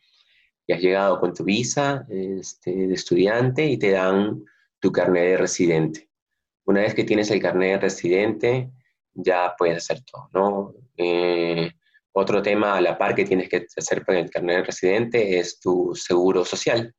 y 0.67 0.73
has 0.73 0.79
llegado 0.79 1.19
con 1.19 1.33
tu 1.33 1.43
visa 1.43 2.05
este, 2.07 2.69
de 2.69 2.93
estudiante 2.93 3.65
y 3.65 3.79
te 3.79 3.89
dan 3.89 4.45
tu 4.79 4.91
carnet 4.91 5.23
de 5.23 5.37
residente. 5.37 6.07
Una 6.65 6.81
vez 6.81 6.93
que 6.93 7.03
tienes 7.03 7.31
el 7.31 7.41
carnet 7.41 7.71
de 7.71 7.79
residente, 7.79 8.71
ya 9.15 9.55
puedes 9.57 9.77
hacer 9.77 10.03
todo, 10.05 10.29
¿no? 10.35 10.75
Eh, 10.97 11.71
otro 12.17 12.41
tema 12.41 12.77
a 12.77 12.81
la 12.81 12.97
par 12.97 13.13
que 13.13 13.25
tienes 13.25 13.49
que 13.49 13.67
hacer 13.75 14.05
con 14.05 14.15
el 14.15 14.29
carnet 14.29 14.57
de 14.57 14.63
residente 14.63 15.37
es 15.37 15.59
tu 15.59 15.93
seguro 15.95 16.45
social, 16.45 16.93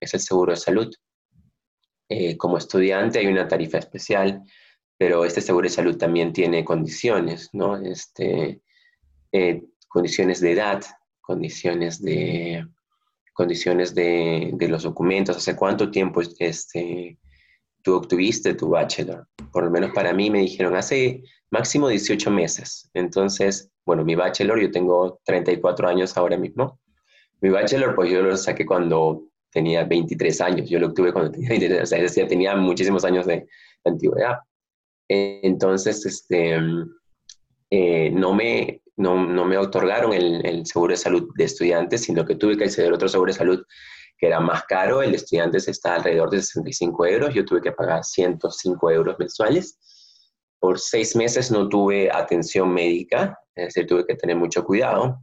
es 0.00 0.14
el 0.14 0.20
seguro 0.20 0.52
de 0.52 0.56
salud. 0.56 0.90
Eh, 2.08 2.38
como 2.38 2.56
estudiante 2.56 3.18
hay 3.18 3.26
una 3.26 3.46
tarifa 3.46 3.76
especial, 3.76 4.42
pero 4.96 5.26
este 5.26 5.42
seguro 5.42 5.64
de 5.64 5.74
salud 5.74 5.98
también 5.98 6.32
tiene 6.32 6.64
condiciones, 6.64 7.50
¿no? 7.52 7.76
Este, 7.76 8.62
eh, 9.30 9.62
condiciones 9.88 10.40
de 10.40 10.52
edad, 10.52 10.82
condiciones 11.20 12.00
de, 12.00 12.66
condiciones 13.34 13.94
de, 13.94 14.52
de, 14.54 14.68
los 14.68 14.84
documentos, 14.84 15.36
hace 15.36 15.54
cuánto 15.54 15.90
tiempo 15.90 16.22
este, 16.38 17.18
tú 17.82 17.94
obtuviste 17.94 18.54
tu 18.54 18.70
bachelor. 18.70 19.28
Por 19.52 19.64
lo 19.64 19.70
menos 19.70 19.90
para 19.90 20.14
mí 20.14 20.30
me 20.30 20.40
dijeron 20.40 20.76
hace 20.76 21.22
máximo 21.52 21.88
18 21.88 22.30
meses. 22.30 22.90
Entonces, 22.94 23.70
bueno, 23.84 24.04
mi 24.04 24.14
bachelor, 24.14 24.60
yo 24.60 24.70
tengo 24.70 25.20
34 25.24 25.88
años 25.88 26.16
ahora 26.16 26.36
mismo. 26.36 26.80
Mi 27.40 27.50
bachelor, 27.50 27.94
pues 27.94 28.10
yo 28.10 28.22
lo 28.22 28.36
saqué 28.36 28.64
cuando 28.64 29.24
tenía 29.50 29.84
23 29.84 30.40
años. 30.40 30.70
Yo 30.70 30.78
lo 30.78 30.88
obtuve 30.88 31.12
cuando 31.12 31.30
tenía 31.30 31.48
23, 31.50 31.82
o 31.82 31.86
sea, 31.86 32.00
decir, 32.00 32.26
tenía 32.26 32.56
muchísimos 32.56 33.04
años 33.04 33.26
de, 33.26 33.46
antigüedad. 33.84 34.38
Entonces, 35.08 36.06
este, 36.06 36.58
eh, 37.70 38.10
no 38.10 38.32
me, 38.32 38.80
no, 38.96 39.16
me 39.16 39.58
otorgaron 39.58 40.12
el, 40.12 40.64
seguro 40.64 40.92
de 40.92 40.96
salud 40.96 41.28
de 41.36 41.44
estudiantes, 41.44 42.02
sino 42.02 42.24
que 42.24 42.36
tuve 42.36 42.56
que 42.56 42.64
acceder 42.64 42.92
a 42.92 42.94
otro 42.94 43.08
seguro 43.08 43.32
de 43.32 43.38
salud 43.38 43.62
que 44.16 44.28
era 44.28 44.38
más 44.38 44.62
caro, 44.64 45.02
el 45.02 45.10
de 45.10 45.16
estudiantes 45.16 45.66
está 45.66 45.96
alrededor 45.96 46.30
de 46.30 46.40
65 46.40 47.06
euros, 47.06 47.34
yo 47.34 47.44
tuve 47.44 47.60
que 47.60 47.72
pagar 47.72 48.04
105 48.04 48.90
euros 48.92 49.16
mensuales. 49.18 49.80
Por 50.62 50.78
seis 50.78 51.16
meses 51.16 51.50
no 51.50 51.68
tuve 51.68 52.08
atención 52.08 52.72
médica, 52.72 53.36
es 53.56 53.74
decir, 53.74 53.84
tuve 53.84 54.06
que 54.06 54.14
tener 54.14 54.36
mucho 54.36 54.64
cuidado. 54.64 55.20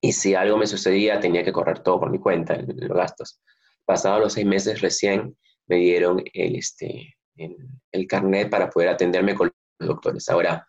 Y 0.00 0.12
si 0.12 0.34
algo 0.34 0.56
me 0.56 0.66
sucedía, 0.66 1.20
tenía 1.20 1.44
que 1.44 1.52
correr 1.52 1.80
todo 1.80 2.00
por 2.00 2.10
mi 2.10 2.18
cuenta, 2.18 2.56
los 2.66 2.96
gastos. 2.96 3.38
Pasados 3.84 4.18
los 4.18 4.32
seis 4.32 4.46
meses 4.46 4.80
recién 4.80 5.36
me 5.66 5.76
dieron 5.76 6.24
el, 6.32 6.56
este, 6.56 7.18
el, 7.36 8.06
carnet 8.08 8.48
para 8.48 8.70
poder 8.70 8.88
atenderme 8.88 9.34
con 9.34 9.52
los 9.78 9.88
doctores. 9.90 10.26
Ahora, 10.30 10.66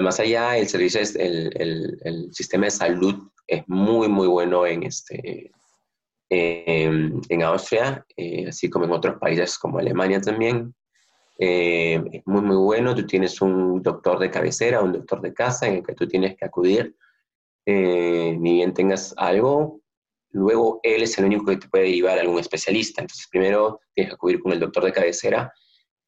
más 0.00 0.20
allá, 0.20 0.56
el 0.56 0.68
servicio, 0.68 1.00
es, 1.00 1.16
el, 1.16 1.50
el, 2.04 2.32
sistema 2.32 2.66
de 2.66 2.70
salud 2.70 3.32
es 3.48 3.64
muy, 3.66 4.06
muy 4.06 4.28
bueno 4.28 4.64
en, 4.64 4.84
este, 4.84 5.50
en 6.30 7.42
Austria, 7.42 8.06
eh, 8.16 8.46
así 8.46 8.70
como 8.70 8.84
en 8.84 8.92
otros 8.92 9.18
países 9.18 9.58
como 9.58 9.80
Alemania 9.80 10.20
también. 10.20 10.72
Eh, 11.38 12.02
es 12.12 12.26
muy, 12.26 12.42
muy 12.42 12.56
bueno. 12.56 12.94
Tú 12.94 13.06
tienes 13.06 13.40
un 13.40 13.82
doctor 13.82 14.18
de 14.18 14.30
cabecera, 14.30 14.82
un 14.82 14.92
doctor 14.92 15.20
de 15.20 15.32
casa 15.32 15.66
en 15.66 15.76
el 15.76 15.82
que 15.82 15.94
tú 15.94 16.06
tienes 16.06 16.36
que 16.36 16.44
acudir. 16.44 16.96
Eh, 17.66 18.36
ni 18.38 18.54
bien 18.54 18.72
tengas 18.72 19.14
algo, 19.18 19.82
luego 20.30 20.80
él 20.82 21.02
es 21.02 21.18
el 21.18 21.26
único 21.26 21.44
que 21.44 21.58
te 21.58 21.68
puede 21.68 21.92
llevar 21.92 22.18
a 22.18 22.22
algún 22.22 22.38
especialista. 22.38 23.02
Entonces, 23.02 23.28
primero 23.30 23.80
tienes 23.94 24.10
que 24.10 24.14
acudir 24.14 24.40
con 24.40 24.52
el 24.52 24.60
doctor 24.60 24.84
de 24.84 24.92
cabecera 24.92 25.52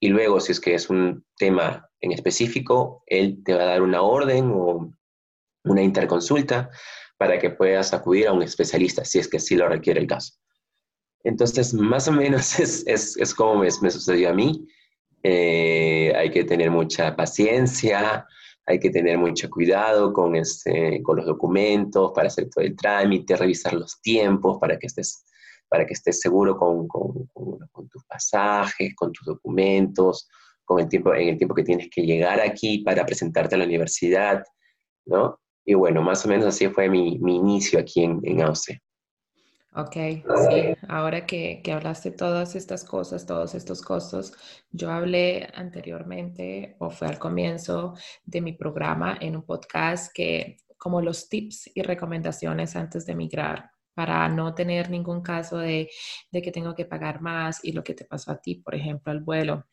y 0.00 0.08
luego, 0.08 0.40
si 0.40 0.52
es 0.52 0.60
que 0.60 0.74
es 0.74 0.88
un 0.88 1.24
tema 1.36 1.86
en 2.00 2.12
específico, 2.12 3.02
él 3.06 3.42
te 3.44 3.52
va 3.52 3.64
a 3.64 3.66
dar 3.66 3.82
una 3.82 4.00
orden 4.00 4.50
o 4.54 4.94
una 5.64 5.82
interconsulta 5.82 6.70
para 7.18 7.38
que 7.38 7.50
puedas 7.50 7.92
acudir 7.92 8.28
a 8.28 8.32
un 8.32 8.42
especialista, 8.42 9.04
si 9.04 9.18
es 9.18 9.28
que 9.28 9.38
sí 9.38 9.54
lo 9.54 9.68
requiere 9.68 10.00
el 10.00 10.06
caso. 10.06 10.32
Entonces, 11.22 11.74
más 11.74 12.08
o 12.08 12.12
menos 12.12 12.58
es, 12.58 12.86
es, 12.86 13.18
es 13.18 13.34
como 13.34 13.56
me, 13.56 13.68
me, 13.82 13.90
sucedió 13.90 14.30
a 14.30 14.32
mí. 14.32 14.66
Eh, 15.22 16.12
hay 16.16 16.30
que 16.30 16.44
tener 16.44 16.70
mucha 16.70 17.14
paciencia, 17.14 18.26
hay 18.66 18.78
que 18.78 18.90
tener 18.90 19.18
mucho 19.18 19.50
cuidado 19.50 20.12
con, 20.12 20.36
este, 20.36 21.02
con 21.02 21.16
los 21.16 21.26
documentos 21.26 22.12
para 22.14 22.28
hacer 22.28 22.48
todo 22.48 22.64
el 22.64 22.76
trámite, 22.76 23.36
revisar 23.36 23.74
los 23.74 24.00
tiempos 24.00 24.58
para 24.58 24.78
que 24.78 24.86
estés 24.86 25.24
para 25.70 25.86
que 25.86 25.94
estés 25.94 26.20
seguro 26.20 26.58
con, 26.58 26.88
tus 27.88 28.04
pasajes, 28.04 28.94
con 28.96 29.12
tus 29.12 29.24
documentos, 29.24 30.28
con 30.64 30.80
el 30.80 30.88
tiempo, 30.88 31.14
en 31.14 31.28
el 31.28 31.38
tiempo 31.38 31.54
que 31.54 31.62
tienes 31.62 31.88
que 31.88 32.02
llegar 32.02 32.40
aquí 32.40 32.78
para 32.78 33.06
presentarte 33.06 33.54
a 33.54 33.58
la 33.58 33.64
universidad, 33.64 34.42
¿no? 35.06 35.38
Y 35.64 35.74
bueno, 35.74 36.02
más 36.02 36.26
o 36.26 36.28
menos 36.28 36.46
así 36.46 36.66
fue 36.68 36.88
mi, 36.88 37.12
inicio 37.12 37.78
aquí 37.78 38.02
en, 38.02 38.20
en 38.24 38.42
Austria. 38.42 38.82
Ok, 39.72 39.94
sí, 39.94 40.76
ahora 40.88 41.26
que, 41.26 41.60
que, 41.62 41.72
hablaste 41.72 42.10
todas 42.10 42.56
estas 42.56 42.82
cosas, 42.82 43.24
todos 43.24 43.54
estos 43.54 43.82
costos, 43.82 44.32
yo 44.72 44.90
hablé 44.90 45.48
anteriormente 45.54 46.74
o 46.80 46.90
fue 46.90 47.06
al 47.06 47.20
comienzo 47.20 47.94
de 48.24 48.40
mi 48.40 48.52
programa 48.52 49.16
en 49.20 49.36
un 49.36 49.42
podcast 49.42 50.12
que 50.12 50.56
como 50.76 51.02
los 51.02 51.28
tips 51.28 51.70
y 51.74 51.82
recomendaciones 51.82 52.74
antes 52.74 53.06
de 53.06 53.12
emigrar 53.12 53.70
para 53.94 54.28
no 54.30 54.54
tener 54.54 54.88
ningún 54.88 55.20
caso 55.20 55.58
de, 55.58 55.90
que 56.32 56.52
tengo 56.52 56.74
que 56.74 56.86
pagar 56.86 57.20
más 57.20 57.62
y 57.62 57.72
lo 57.72 57.84
que 57.84 57.92
te 57.92 58.06
pasó 58.06 58.32
a 58.32 58.40
ti, 58.40 58.54
por 58.54 58.74
ejemplo, 58.74 59.12
el 59.12 59.20
vuelo 59.20 59.66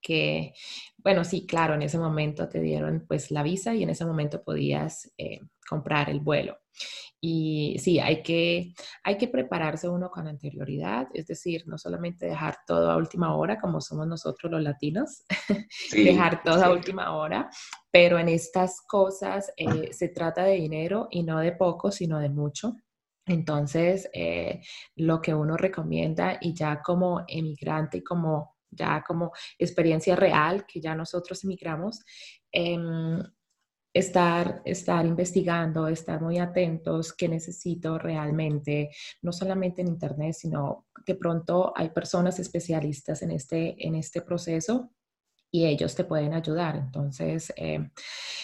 que, 0.00 0.54
bueno, 0.98 1.24
sí, 1.24 1.46
claro, 1.46 1.74
en 1.74 1.82
ese 1.82 1.98
momento 1.98 2.48
te 2.48 2.60
dieron 2.60 3.04
pues 3.06 3.30
la 3.30 3.42
visa 3.42 3.74
y 3.74 3.82
en 3.82 3.90
ese 3.90 4.04
momento 4.04 4.42
podías 4.42 5.12
eh, 5.18 5.40
comprar 5.68 6.10
el 6.10 6.20
vuelo. 6.20 6.58
Y 7.20 7.76
sí, 7.80 7.98
hay 7.98 8.22
que, 8.22 8.74
hay 9.02 9.16
que 9.18 9.26
prepararse 9.26 9.88
uno 9.88 10.08
con 10.08 10.28
anterioridad, 10.28 11.08
es 11.12 11.26
decir, 11.26 11.64
no 11.66 11.76
solamente 11.76 12.26
dejar 12.26 12.58
todo 12.64 12.92
a 12.92 12.96
última 12.96 13.34
hora, 13.34 13.58
como 13.58 13.80
somos 13.80 14.06
nosotros 14.06 14.52
los 14.52 14.62
latinos, 14.62 15.24
dejar 15.92 16.42
todo 16.44 16.64
a 16.64 16.70
última 16.70 17.16
hora, 17.16 17.50
pero 17.90 18.18
en 18.20 18.28
estas 18.28 18.80
cosas 18.86 19.52
eh, 19.56 19.92
se 19.92 20.08
trata 20.10 20.44
de 20.44 20.54
dinero 20.54 21.08
y 21.10 21.24
no 21.24 21.40
de 21.40 21.52
poco, 21.52 21.90
sino 21.90 22.20
de 22.20 22.28
mucho. 22.28 22.76
Entonces, 23.26 24.08
eh, 24.14 24.62
lo 24.96 25.20
que 25.20 25.34
uno 25.34 25.56
recomienda 25.56 26.38
y 26.40 26.54
ya 26.54 26.80
como 26.82 27.24
emigrante 27.26 27.98
y 27.98 28.04
como 28.04 28.57
ya 28.70 29.02
como 29.06 29.32
experiencia 29.58 30.16
real, 30.16 30.66
que 30.66 30.80
ya 30.80 30.94
nosotros 30.94 31.42
emigramos, 31.44 32.00
em, 32.52 33.20
estar, 33.92 34.62
estar 34.64 35.04
investigando, 35.06 35.88
estar 35.88 36.20
muy 36.20 36.38
atentos 36.38 37.12
que 37.12 37.28
necesito 37.28 37.98
realmente, 37.98 38.90
no 39.22 39.32
solamente 39.32 39.82
en 39.82 39.88
Internet, 39.88 40.34
sino 40.34 40.86
de 41.06 41.14
pronto 41.14 41.72
hay 41.74 41.90
personas 41.90 42.38
especialistas 42.38 43.22
en 43.22 43.30
este, 43.32 43.86
en 43.86 43.94
este 43.94 44.22
proceso 44.22 44.92
y 45.50 45.66
ellos 45.66 45.94
te 45.94 46.04
pueden 46.04 46.34
ayudar. 46.34 46.76
Entonces, 46.76 47.52
eh, 47.56 47.90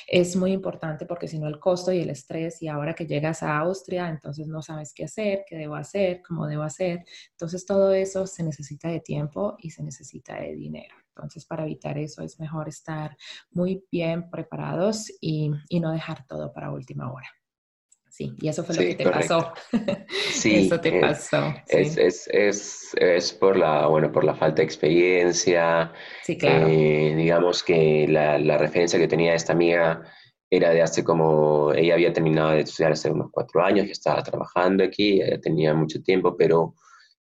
es 0.06 0.37
muy 0.37 0.52
importante 0.52 1.06
porque 1.06 1.28
si 1.28 1.38
no 1.38 1.49
el 1.49 1.58
costo 1.58 1.92
y 1.92 2.00
el 2.00 2.11
estrés 2.11 2.62
y 2.62 2.68
ahora 2.68 2.94
que 2.94 3.06
llegas 3.06 3.42
a 3.42 3.58
Austria, 3.58 4.08
entonces 4.08 4.46
no 4.46 4.62
sabes 4.62 4.92
qué 4.94 5.04
hacer, 5.04 5.44
qué 5.46 5.56
debo 5.56 5.76
hacer, 5.76 6.23
cómo 6.26 6.46
debo 6.46 6.62
hacer. 6.62 7.04
Entonces, 7.32 7.66
todo 7.66 7.92
eso 7.92 8.26
se 8.26 8.42
necesita 8.42 8.88
de 8.88 9.00
tiempo 9.00 9.56
y 9.58 9.70
se 9.70 9.82
necesita 9.82 10.40
de 10.40 10.54
dinero. 10.54 10.94
Entonces, 11.08 11.44
para 11.46 11.64
evitar 11.64 11.99
eso 11.99 12.23
es 12.23 12.40
mejor 12.40 12.68
estar 12.68 13.16
muy 13.52 13.84
bien 13.90 14.30
preparados 14.30 15.11
y, 15.20 15.50
y 15.68 15.80
no 15.80 15.92
dejar 15.92 16.26
todo 16.26 16.52
para 16.52 16.73
última 16.73 17.12
hora. 17.12 17.28
Sí, 18.16 18.33
y 18.40 18.47
eso 18.47 18.62
fue 18.62 18.76
lo 18.76 18.83
que 18.83 18.94
te 18.94 19.11
pasó. 19.11 19.52
Sí, 20.30 20.66
eso 20.66 20.80
te 20.80 21.00
pasó. 21.00 21.52
Es, 21.66 21.97
es, 21.97 22.28
es, 22.28 22.94
es, 22.97 23.33
por, 23.33 23.56
la, 23.56 23.88
bueno, 23.88 24.12
por 24.12 24.23
la 24.23 24.37
falta 24.37 24.59
de 24.62 24.66
experiencia. 24.66 25.92
Sí, 26.23 26.38
claro. 26.38 26.68
Eh, 26.68 27.14
digamos 27.16 27.64
que 27.64 28.06
la, 28.09 28.38
la, 28.38 28.56
referencia 28.56 29.00
que 29.00 29.09
tenía 29.09 29.35
esta 29.35 29.52
amiga 29.52 30.00
era 30.49 30.71
de 30.71 30.83
hace 30.83 31.02
como, 31.02 31.73
ella 31.73 31.94
había 31.94 32.12
terminado 32.12 32.50
de 32.50 32.61
estudiar 32.61 32.92
hace 32.92 33.11
unos 33.11 33.33
cuatro 33.33 33.64
años, 33.64 33.87
que 33.87 33.92
estaba 33.92 34.23
trabajando 34.23 34.85
aquí, 34.85 35.21
ella 35.21 35.40
tenía 35.40 35.75
mucho 35.75 36.00
tiempo, 36.00 36.37
pero 36.37 36.76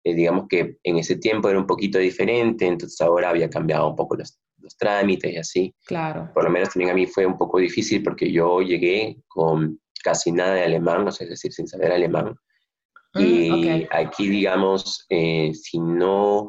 eh, 0.04 0.14
digamos 0.14 0.46
que 0.48 0.76
en 0.84 0.98
ese 0.98 1.16
tiempo 1.16 1.48
era 1.48 1.58
un 1.58 1.66
poquito 1.66 1.98
diferente, 1.98 2.64
entonces 2.64 3.00
ahora 3.00 3.30
había 3.30 3.50
cambiado 3.50 3.88
un 3.88 3.96
poco 3.96 4.14
los, 4.14 4.38
los 4.58 4.76
trámites 4.76 5.32
y 5.32 5.36
así. 5.36 5.74
Claro. 5.84 6.30
Por 6.32 6.44
lo 6.44 6.50
menos 6.50 6.68
también 6.68 6.92
a 6.92 6.94
mí 6.94 7.06
fue 7.06 7.26
un 7.26 7.36
poco 7.36 7.58
difícil 7.58 8.04
porque 8.04 8.30
yo 8.30 8.60
llegué 8.60 9.16
con 9.26 9.80
casi 10.02 10.32
nada 10.32 10.54
de 10.54 10.64
alemán, 10.64 11.06
o 11.08 11.12
sea, 11.12 11.24
es 11.24 11.30
decir, 11.30 11.52
sin 11.52 11.66
saber 11.66 11.92
alemán. 11.92 12.36
Mm, 13.14 13.20
y 13.20 13.88
aquí, 13.90 14.28
digamos, 14.28 15.06
eh, 15.08 15.52
si 15.54 15.78
no 15.78 16.48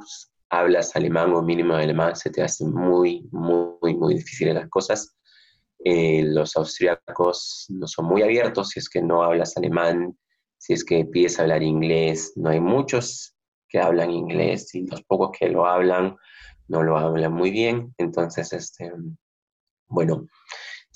hablas 0.50 0.96
alemán 0.96 1.34
o 1.34 1.42
mínimo 1.42 1.74
alemán, 1.74 2.16
se 2.16 2.30
te 2.30 2.42
hace 2.42 2.66
muy, 2.66 3.27
muy, 3.32 3.96
muy 3.96 4.16
difícil 4.16 4.54
las 4.54 4.70
cosas. 4.70 5.16
Eh, 5.84 6.24
los 6.25 6.56
austríacos 6.56 7.66
no 7.70 7.88
son 7.88 8.06
muy 8.06 8.22
abiertos 8.22 8.70
si 8.70 8.80
es 8.80 8.89
que 8.89 9.01
no 9.01 9.24
hablas 9.24 9.56
alemán, 9.58 10.18
si 10.58 10.74
es 10.74 10.84
que 10.84 11.06
pides 11.06 11.39
hablar 11.39 11.63
inglés. 11.63 12.34
No 12.36 12.50
hay 12.50 12.60
muchos 12.60 13.36
que 13.70 13.80
hablan 13.80 14.12
inglés 14.12 14.74
y 14.75 14.88
los 14.88 15.04
pocos 15.04 15.32
que 15.38 15.50
lo 15.50 15.66
hablan 15.66 16.16
no 16.68 16.84
lo 16.84 16.98
hablan 16.98 17.34
muy 17.34 17.51
bien. 17.51 17.94
Entonces, 17.98 18.54
este, 18.54 18.92
bueno, 19.88 20.27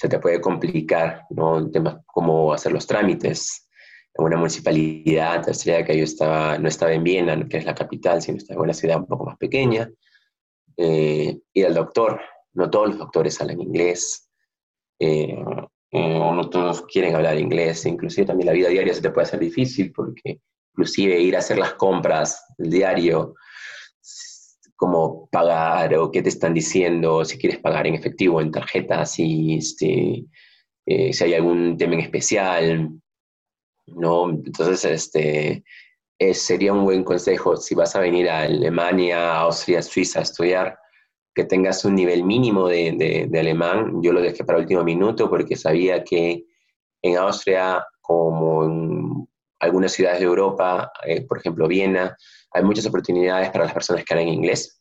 se 0.01 0.09
te 0.09 0.17
puede 0.17 0.41
complicar, 0.41 1.27
¿no? 1.29 1.69
Temas 1.69 1.97
como 2.07 2.53
hacer 2.53 2.71
los 2.71 2.87
trámites 2.87 3.69
en 4.15 4.25
una 4.25 4.35
municipalidad, 4.35 5.43
sería 5.53 5.85
que 5.85 5.95
yo 5.95 6.03
estaba, 6.03 6.57
no 6.57 6.67
estaba 6.67 6.91
en 6.91 7.03
Viena, 7.03 7.47
que 7.47 7.57
es 7.57 7.65
la 7.65 7.75
capital, 7.75 8.19
sino 8.19 8.39
estaba 8.39 8.57
en 8.57 8.63
una 8.63 8.73
ciudad 8.73 8.97
un 8.97 9.05
poco 9.05 9.25
más 9.25 9.37
pequeña. 9.37 9.87
Eh, 10.75 11.37
ir 11.53 11.65
al 11.67 11.75
doctor, 11.75 12.19
no 12.53 12.71
todos 12.71 12.89
los 12.89 12.97
doctores 12.97 13.39
hablan 13.41 13.61
inglés, 13.61 14.27
eh, 14.97 15.35
eh, 15.91 16.19
no 16.19 16.49
todos 16.49 16.81
quieren 16.87 17.13
hablar 17.13 17.37
inglés, 17.37 17.85
inclusive 17.85 18.25
también 18.25 18.47
la 18.47 18.53
vida 18.53 18.69
diaria 18.69 18.95
se 18.95 19.03
te 19.03 19.11
puede 19.11 19.27
hacer 19.27 19.39
difícil 19.39 19.91
porque 19.91 20.39
inclusive 20.73 21.19
ir 21.19 21.35
a 21.35 21.39
hacer 21.39 21.59
las 21.59 21.75
compras, 21.75 22.43
el 22.57 22.71
diario, 22.71 23.35
cómo 24.81 25.29
pagar 25.31 25.93
o 25.93 26.09
qué 26.11 26.23
te 26.23 26.29
están 26.29 26.55
diciendo, 26.55 27.23
si 27.23 27.37
quieres 27.37 27.59
pagar 27.59 27.85
en 27.85 27.93
efectivo, 27.93 28.41
en 28.41 28.49
tarjeta, 28.49 29.05
si, 29.05 29.57
este, 29.57 30.25
eh, 30.87 31.13
si 31.13 31.23
hay 31.23 31.35
algún 31.35 31.77
tema 31.77 31.93
en 31.93 31.99
especial, 31.99 32.89
¿no? 33.85 34.31
Entonces, 34.31 34.83
este, 34.85 35.63
sería 36.33 36.73
un 36.73 36.83
buen 36.83 37.03
consejo 37.03 37.57
si 37.57 37.75
vas 37.75 37.95
a 37.95 37.99
venir 37.99 38.27
a 38.27 38.41
Alemania, 38.41 39.41
Austria, 39.41 39.83
Suiza 39.83 40.17
a 40.17 40.23
estudiar, 40.23 40.79
que 41.35 41.43
tengas 41.43 41.85
un 41.85 41.93
nivel 41.93 42.23
mínimo 42.23 42.67
de, 42.67 43.27
de, 43.29 43.39
alemán. 43.39 44.01
Yo 44.01 44.11
lo 44.13 44.19
dejé 44.19 44.43
para 44.43 44.57
el 44.57 44.63
último 44.63 44.83
minuto 44.83 45.29
porque 45.29 45.55
sabía 45.55 46.03
que 46.03 46.43
en 47.03 47.17
Austria, 47.17 47.85
como 48.01 48.63
en 48.63 49.27
algunas 49.59 49.91
ciudades 49.91 50.21
de 50.21 50.25
Europa, 50.25 50.91
eh, 51.05 51.21
por 51.27 51.37
ejemplo 51.37 51.67
Viena, 51.67 52.17
hay 52.53 52.63
muchas 52.63 52.85
oportunidades 52.85 53.49
para 53.49 53.65
las 53.65 53.73
personas 53.73 54.03
que 54.03 54.13
hablan 54.13 54.29
inglés. 54.29 54.77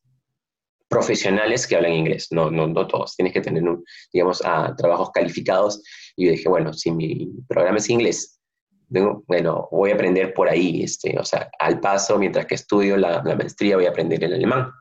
profesionales 0.88 1.68
que 1.68 1.76
hablan 1.76 1.92
inglés, 1.92 2.26
no, 2.32 2.50
no, 2.50 2.66
no 2.66 2.86
todos, 2.88 3.14
tienes 3.14 3.32
que 3.32 3.40
tener, 3.40 3.62
digamos, 4.12 4.42
a 4.44 4.74
trabajos 4.74 5.10
calificados. 5.12 5.80
Y 6.16 6.26
yo 6.26 6.32
dije, 6.32 6.48
bueno, 6.48 6.72
si 6.72 6.90
mi 6.90 7.30
programa 7.48 7.78
es 7.78 7.88
inglés, 7.88 8.40
bueno, 8.88 9.68
voy 9.70 9.92
a 9.92 9.94
aprender 9.94 10.34
por 10.34 10.48
ahí, 10.48 10.82
este, 10.82 11.16
o 11.16 11.24
sea, 11.24 11.48
al 11.60 11.78
paso, 11.78 12.18
mientras 12.18 12.46
que 12.46 12.56
estudio 12.56 12.96
la, 12.96 13.22
la 13.22 13.36
maestría, 13.36 13.76
voy 13.76 13.86
a 13.86 13.90
aprender 13.90 14.22
el 14.24 14.34
alemán. 14.34 14.72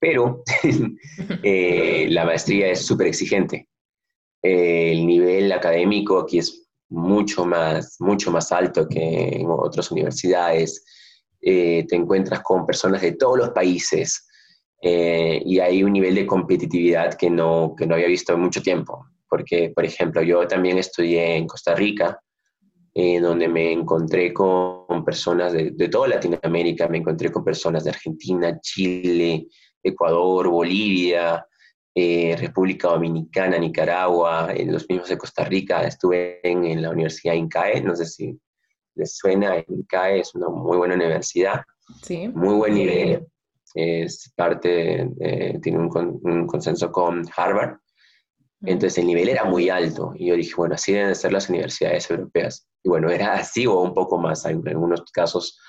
Pero 0.00 0.42
eh, 1.42 2.06
la 2.10 2.24
maestría 2.24 2.68
es 2.68 2.84
súper 2.84 3.06
exigente. 3.06 3.68
el 4.42 5.06
nivel 5.06 5.52
académico 5.52 6.18
aquí 6.18 6.38
es 6.38 6.66
mucho 6.88 7.44
más, 7.44 7.96
mucho 8.00 8.30
más 8.30 8.52
alto 8.52 8.88
que 8.88 9.40
en 9.40 9.46
otras 9.48 9.90
universidades. 9.90 10.84
Eh, 11.48 11.86
te 11.88 11.94
encuentras 11.94 12.40
con 12.40 12.66
personas 12.66 13.00
de 13.02 13.12
todos 13.12 13.38
los 13.38 13.50
países 13.50 14.26
eh, 14.82 15.40
y 15.44 15.60
hay 15.60 15.84
un 15.84 15.92
nivel 15.92 16.16
de 16.16 16.26
competitividad 16.26 17.14
que 17.14 17.30
no, 17.30 17.72
que 17.78 17.86
no 17.86 17.94
había 17.94 18.08
visto 18.08 18.32
en 18.32 18.40
mucho 18.40 18.60
tiempo. 18.60 19.06
Porque, 19.28 19.70
por 19.72 19.84
ejemplo, 19.84 20.22
yo 20.22 20.48
también 20.48 20.76
estudié 20.76 21.36
en 21.36 21.46
Costa 21.46 21.76
Rica, 21.76 22.20
eh, 22.92 23.20
donde 23.20 23.46
me 23.46 23.70
encontré 23.70 24.32
con 24.32 25.04
personas 25.04 25.52
de, 25.52 25.70
de, 25.70 25.88
toda 25.88 26.08
Latinoamérica, 26.08 26.88
me 26.88 26.98
encontré 26.98 27.30
con 27.30 27.44
personas 27.44 27.84
de 27.84 27.90
Argentina, 27.90 28.58
Chile, 28.60 29.46
Ecuador, 29.80 30.48
Bolivia, 30.48 31.46
República 31.94 32.88
Dominicana, 32.88 33.56
Nicaragua, 33.56 34.48
en 34.52 34.72
los 34.72 34.84
mismos 34.88 35.08
de 35.08 35.16
Costa 35.16 35.44
Rica. 35.44 35.82
Estuve 35.82 36.40
en, 36.42 36.82
la 36.82 36.90
Universidad 36.90 37.34
INCAE, 37.34 37.82
no 37.82 37.94
sé 37.94 38.04
si 38.04 38.36
les 38.96 39.16
suena, 39.16 39.62
INCAE 39.68 40.20
es 40.20 40.34
una 40.34 40.48
muy 40.48 40.76
buena 40.76 40.94
universidad, 40.94 41.62
sí. 42.02 42.28
muy 42.28 42.54
buen 42.54 42.74
nivel. 42.74 43.26
Es 43.74 44.32
parte, 44.34 45.08
tiene 45.62 45.78
un, 45.78 46.20
un, 46.22 46.46
consenso 46.46 46.90
con 46.90 47.24
Harvard. 47.36 47.76
Entonces 48.62 48.98
el 48.98 49.06
nivel 49.06 49.28
era 49.28 49.44
muy 49.44 49.68
alto 49.68 50.12
y 50.14 50.28
yo 50.28 50.34
dije, 50.34 50.54
bueno, 50.56 50.74
así 50.74 50.92
deben 50.92 51.14
ser 51.14 51.32
las 51.32 51.50
universidades 51.50 52.10
europeas. 52.10 52.66
Y 52.82 52.88
bueno, 52.88 53.10
era 53.10 53.34
así 53.34 53.66
o 53.66 53.80
un 53.80 53.92
poco 53.92 54.16
más. 54.16 54.46
En 54.46 54.66
algunos 54.66 55.02
casos 55.12 55.60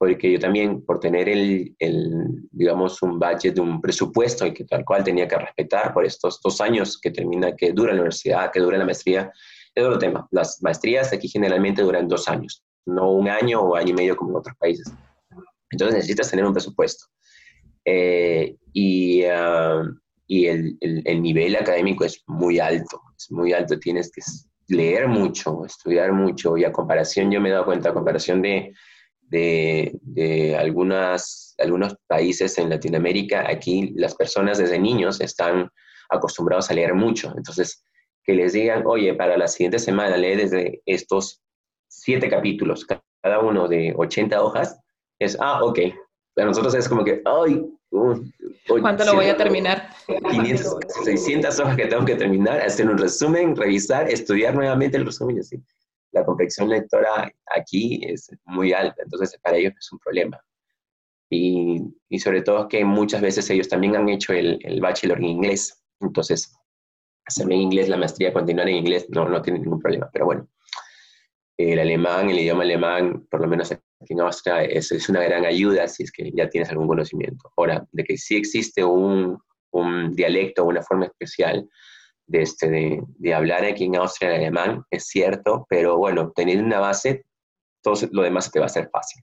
porque 0.00 0.32
yo 0.32 0.38
también, 0.38 0.82
por 0.86 0.98
tener 0.98 1.28
el, 1.28 1.76
el, 1.78 2.48
digamos, 2.52 3.02
un 3.02 3.18
budget, 3.18 3.58
un 3.58 3.82
presupuesto 3.82 4.46
y 4.46 4.54
que 4.54 4.64
tal 4.64 4.82
cual 4.82 5.04
tenía 5.04 5.28
que 5.28 5.36
respetar 5.36 5.92
por 5.92 6.06
estos 6.06 6.40
dos 6.40 6.58
años 6.62 6.98
que 6.98 7.10
termina, 7.10 7.54
que 7.54 7.72
dura 7.72 7.92
la 7.92 7.98
universidad, 8.00 8.50
que 8.50 8.60
dura 8.60 8.78
la 8.78 8.86
maestría, 8.86 9.30
es 9.74 9.84
otro 9.84 9.98
tema. 9.98 10.26
Las 10.30 10.62
maestrías 10.62 11.12
aquí 11.12 11.28
generalmente 11.28 11.82
duran 11.82 12.08
dos 12.08 12.28
años, 12.28 12.64
no 12.86 13.12
un 13.12 13.28
año 13.28 13.60
o 13.60 13.76
año 13.76 13.90
y 13.90 13.94
medio 13.94 14.16
como 14.16 14.30
en 14.30 14.36
otros 14.36 14.56
países. 14.56 14.92
Entonces 15.70 15.96
necesitas 15.96 16.30
tener 16.30 16.44
un 16.44 16.52
presupuesto. 16.52 17.06
Eh, 17.84 18.56
y, 18.72 19.24
uh, 19.24 19.84
y 20.26 20.46
el, 20.46 20.76
el, 20.80 21.02
el, 21.04 21.22
nivel 21.22 21.56
académico 21.56 22.04
es 22.04 22.22
muy 22.26 22.58
alto, 22.58 23.00
es 23.16 23.30
muy 23.30 23.52
alto, 23.52 23.78
tienes 23.78 24.12
que 24.12 24.20
leer 24.68 25.08
mucho, 25.08 25.64
estudiar 25.64 26.12
mucho, 26.12 26.56
y 26.56 26.64
a 26.64 26.72
comparación, 26.72 27.30
yo 27.30 27.40
me 27.40 27.48
he 27.48 27.52
dado 27.52 27.64
cuenta, 27.64 27.90
a 27.90 27.94
comparación 27.94 28.42
de 28.42 28.72
de, 29.30 30.56
algunas, 30.58 31.54
algunos 31.58 31.96
países 32.06 32.58
en 32.58 32.70
Latinoamérica, 32.70 33.48
aquí 33.48 33.92
las 33.96 34.14
personas 34.14 34.58
desde 34.58 34.78
niños 34.78 35.20
están 35.20 35.70
acostumbrados 36.10 36.70
a 36.70 36.74
leer 36.74 36.94
mucho. 36.94 37.32
Entonces, 37.36 37.84
que 38.24 38.34
les 38.34 38.52
digan, 38.52 38.82
oye, 38.86 39.14
para 39.14 39.36
la 39.36 39.48
siguiente 39.48 39.78
semana 39.78 40.16
lee 40.16 40.36
desde 40.36 40.82
estos 40.84 41.42
siete 41.90 42.28
capítulos, 42.28 42.86
cada 42.86 43.40
uno 43.40 43.68
de 43.68 43.92
80 43.96 44.42
hojas, 44.42 44.78
es, 45.18 45.36
ah, 45.40 45.62
ok. 45.62 45.78
Para 46.34 46.48
nosotros 46.48 46.74
es 46.74 46.88
como 46.88 47.04
que, 47.04 47.22
ay, 47.24 47.66
¿cuánto 48.80 49.04
lo 49.04 49.14
voy 49.14 49.26
a 49.26 49.36
terminar? 49.36 49.90
500, 50.06 50.76
600 51.04 51.60
hojas 51.60 51.76
que 51.76 51.86
tengo 51.86 52.04
que 52.04 52.14
terminar, 52.14 52.60
hacer 52.60 52.88
un 52.88 52.96
resumen, 52.96 53.56
revisar, 53.56 54.08
estudiar 54.08 54.54
nuevamente 54.54 54.96
el 54.96 55.04
resumen 55.04 55.36
y 55.36 55.40
así 55.40 55.62
la 56.12 56.24
complexión 56.24 56.68
lectora 56.68 57.30
aquí 57.56 58.00
es 58.04 58.30
muy 58.44 58.72
alta, 58.72 59.02
entonces 59.02 59.38
para 59.42 59.56
ellos 59.56 59.74
es 59.78 59.92
un 59.92 59.98
problema. 59.98 60.40
Y, 61.30 61.80
y 62.08 62.18
sobre 62.18 62.42
todo 62.42 62.68
que 62.68 62.84
muchas 62.84 63.20
veces 63.20 63.48
ellos 63.50 63.68
también 63.68 63.94
han 63.94 64.08
hecho 64.08 64.32
el, 64.32 64.58
el 64.62 64.80
bachelor 64.80 65.18
en 65.18 65.26
inglés, 65.26 65.84
entonces 66.00 66.56
hacerme 67.24 67.54
en 67.54 67.62
inglés, 67.62 67.88
la 67.88 67.96
maestría, 67.96 68.32
continuar 68.32 68.68
en 68.68 68.76
inglés, 68.76 69.06
no, 69.10 69.28
no 69.28 69.40
tiene 69.40 69.60
ningún 69.60 69.78
problema, 69.78 70.10
pero 70.12 70.24
bueno, 70.24 70.48
el 71.68 71.78
alemán, 71.78 72.30
el 72.30 72.38
idioma 72.38 72.62
alemán, 72.62 73.26
por 73.30 73.40
lo 73.40 73.48
menos 73.48 73.72
aquí 73.72 74.12
en 74.12 74.20
Austria, 74.20 74.64
es, 74.64 74.92
es 74.92 75.08
una 75.08 75.22
gran 75.22 75.44
ayuda 75.44 75.86
si 75.88 76.04
es 76.04 76.12
que 76.12 76.30
ya 76.32 76.48
tienes 76.48 76.70
algún 76.70 76.88
conocimiento. 76.88 77.50
Ahora, 77.56 77.86
de 77.92 78.04
que 78.04 78.16
sí 78.16 78.36
existe 78.36 78.84
un, 78.84 79.38
un 79.72 80.12
dialecto, 80.14 80.64
una 80.64 80.82
forma 80.82 81.06
especial, 81.06 81.68
de, 82.26 82.42
este, 82.42 82.70
de, 82.70 83.02
de, 83.18 83.34
hablar 83.34 83.64
aquí 83.64 83.84
en 83.84 83.96
Austria 83.96 84.30
el 84.30 84.42
alemán, 84.42 84.84
es 84.90 85.06
cierto, 85.06 85.66
pero 85.68 85.98
bueno, 85.98 86.32
teniendo 86.34 86.64
una 86.64 86.78
base, 86.78 87.24
todo 87.82 87.94
lo 88.12 88.22
demás 88.22 88.50
te 88.50 88.60
va 88.60 88.66
a 88.66 88.70
ser 88.70 88.88
fácil. 88.90 89.22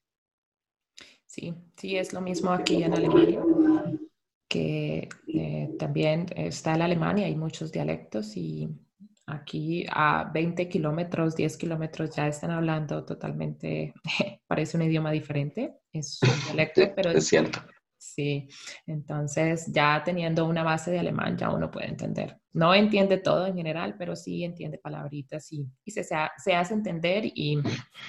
Sí, 1.25 1.53
sí, 1.77 1.97
es 1.97 2.13
lo 2.13 2.21
mismo 2.21 2.51
aquí 2.51 2.83
en 2.83 2.93
Alemania, 2.93 3.41
que 4.49 5.07
eh, 5.27 5.75
también 5.77 6.25
está 6.35 6.73
el 6.73 6.81
alemán 6.81 7.19
y 7.19 7.23
hay 7.23 7.35
muchos 7.35 7.71
dialectos 7.71 8.35
y 8.35 8.69
aquí 9.27 9.85
a 9.89 10.31
20 10.33 10.67
kilómetros, 10.69 11.35
10 11.35 11.57
kilómetros 11.57 12.15
ya 12.15 12.27
están 12.27 12.51
hablando 12.51 13.05
totalmente, 13.05 13.93
parece 14.47 14.77
un 14.77 14.83
idioma 14.83 15.11
diferente, 15.11 15.75
es 15.91 16.19
un 16.23 16.45
dialecto, 16.45 16.81
pero 16.95 17.11
es 17.11 17.27
cierto. 17.27 17.59
Sí, 17.99 18.47
entonces 18.85 19.65
ya 19.71 20.01
teniendo 20.03 20.45
una 20.45 20.63
base 20.63 20.91
de 20.91 20.99
alemán 20.99 21.35
ya 21.35 21.49
uno 21.49 21.69
puede 21.69 21.87
entender. 21.87 22.39
No 22.53 22.73
entiende 22.73 23.17
todo 23.17 23.47
en 23.47 23.55
general, 23.55 23.95
pero 23.97 24.15
sí 24.15 24.43
entiende 24.43 24.77
palabritas 24.77 25.51
y, 25.51 25.67
y 25.83 25.91
se, 25.91 26.03
se, 26.03 26.55
hace 26.55 26.73
entender 26.73 27.25
y, 27.25 27.59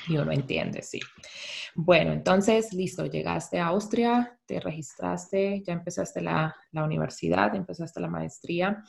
y, 0.09 0.17
uno 0.17 0.31
entiende, 0.31 0.83
sí. 0.83 1.01
Bueno, 1.75 2.13
entonces, 2.13 2.73
listo, 2.73 3.07
llegaste 3.07 3.59
a 3.59 3.67
Austria, 3.67 4.39
te 4.47 4.61
registraste, 4.61 5.63
ya 5.67 5.73
empezaste 5.73 6.21
la, 6.21 6.55
la 6.73 6.85
universidad, 6.85 7.55
empezaste 7.55 8.01
la 8.01 8.09
maestría 8.09 8.85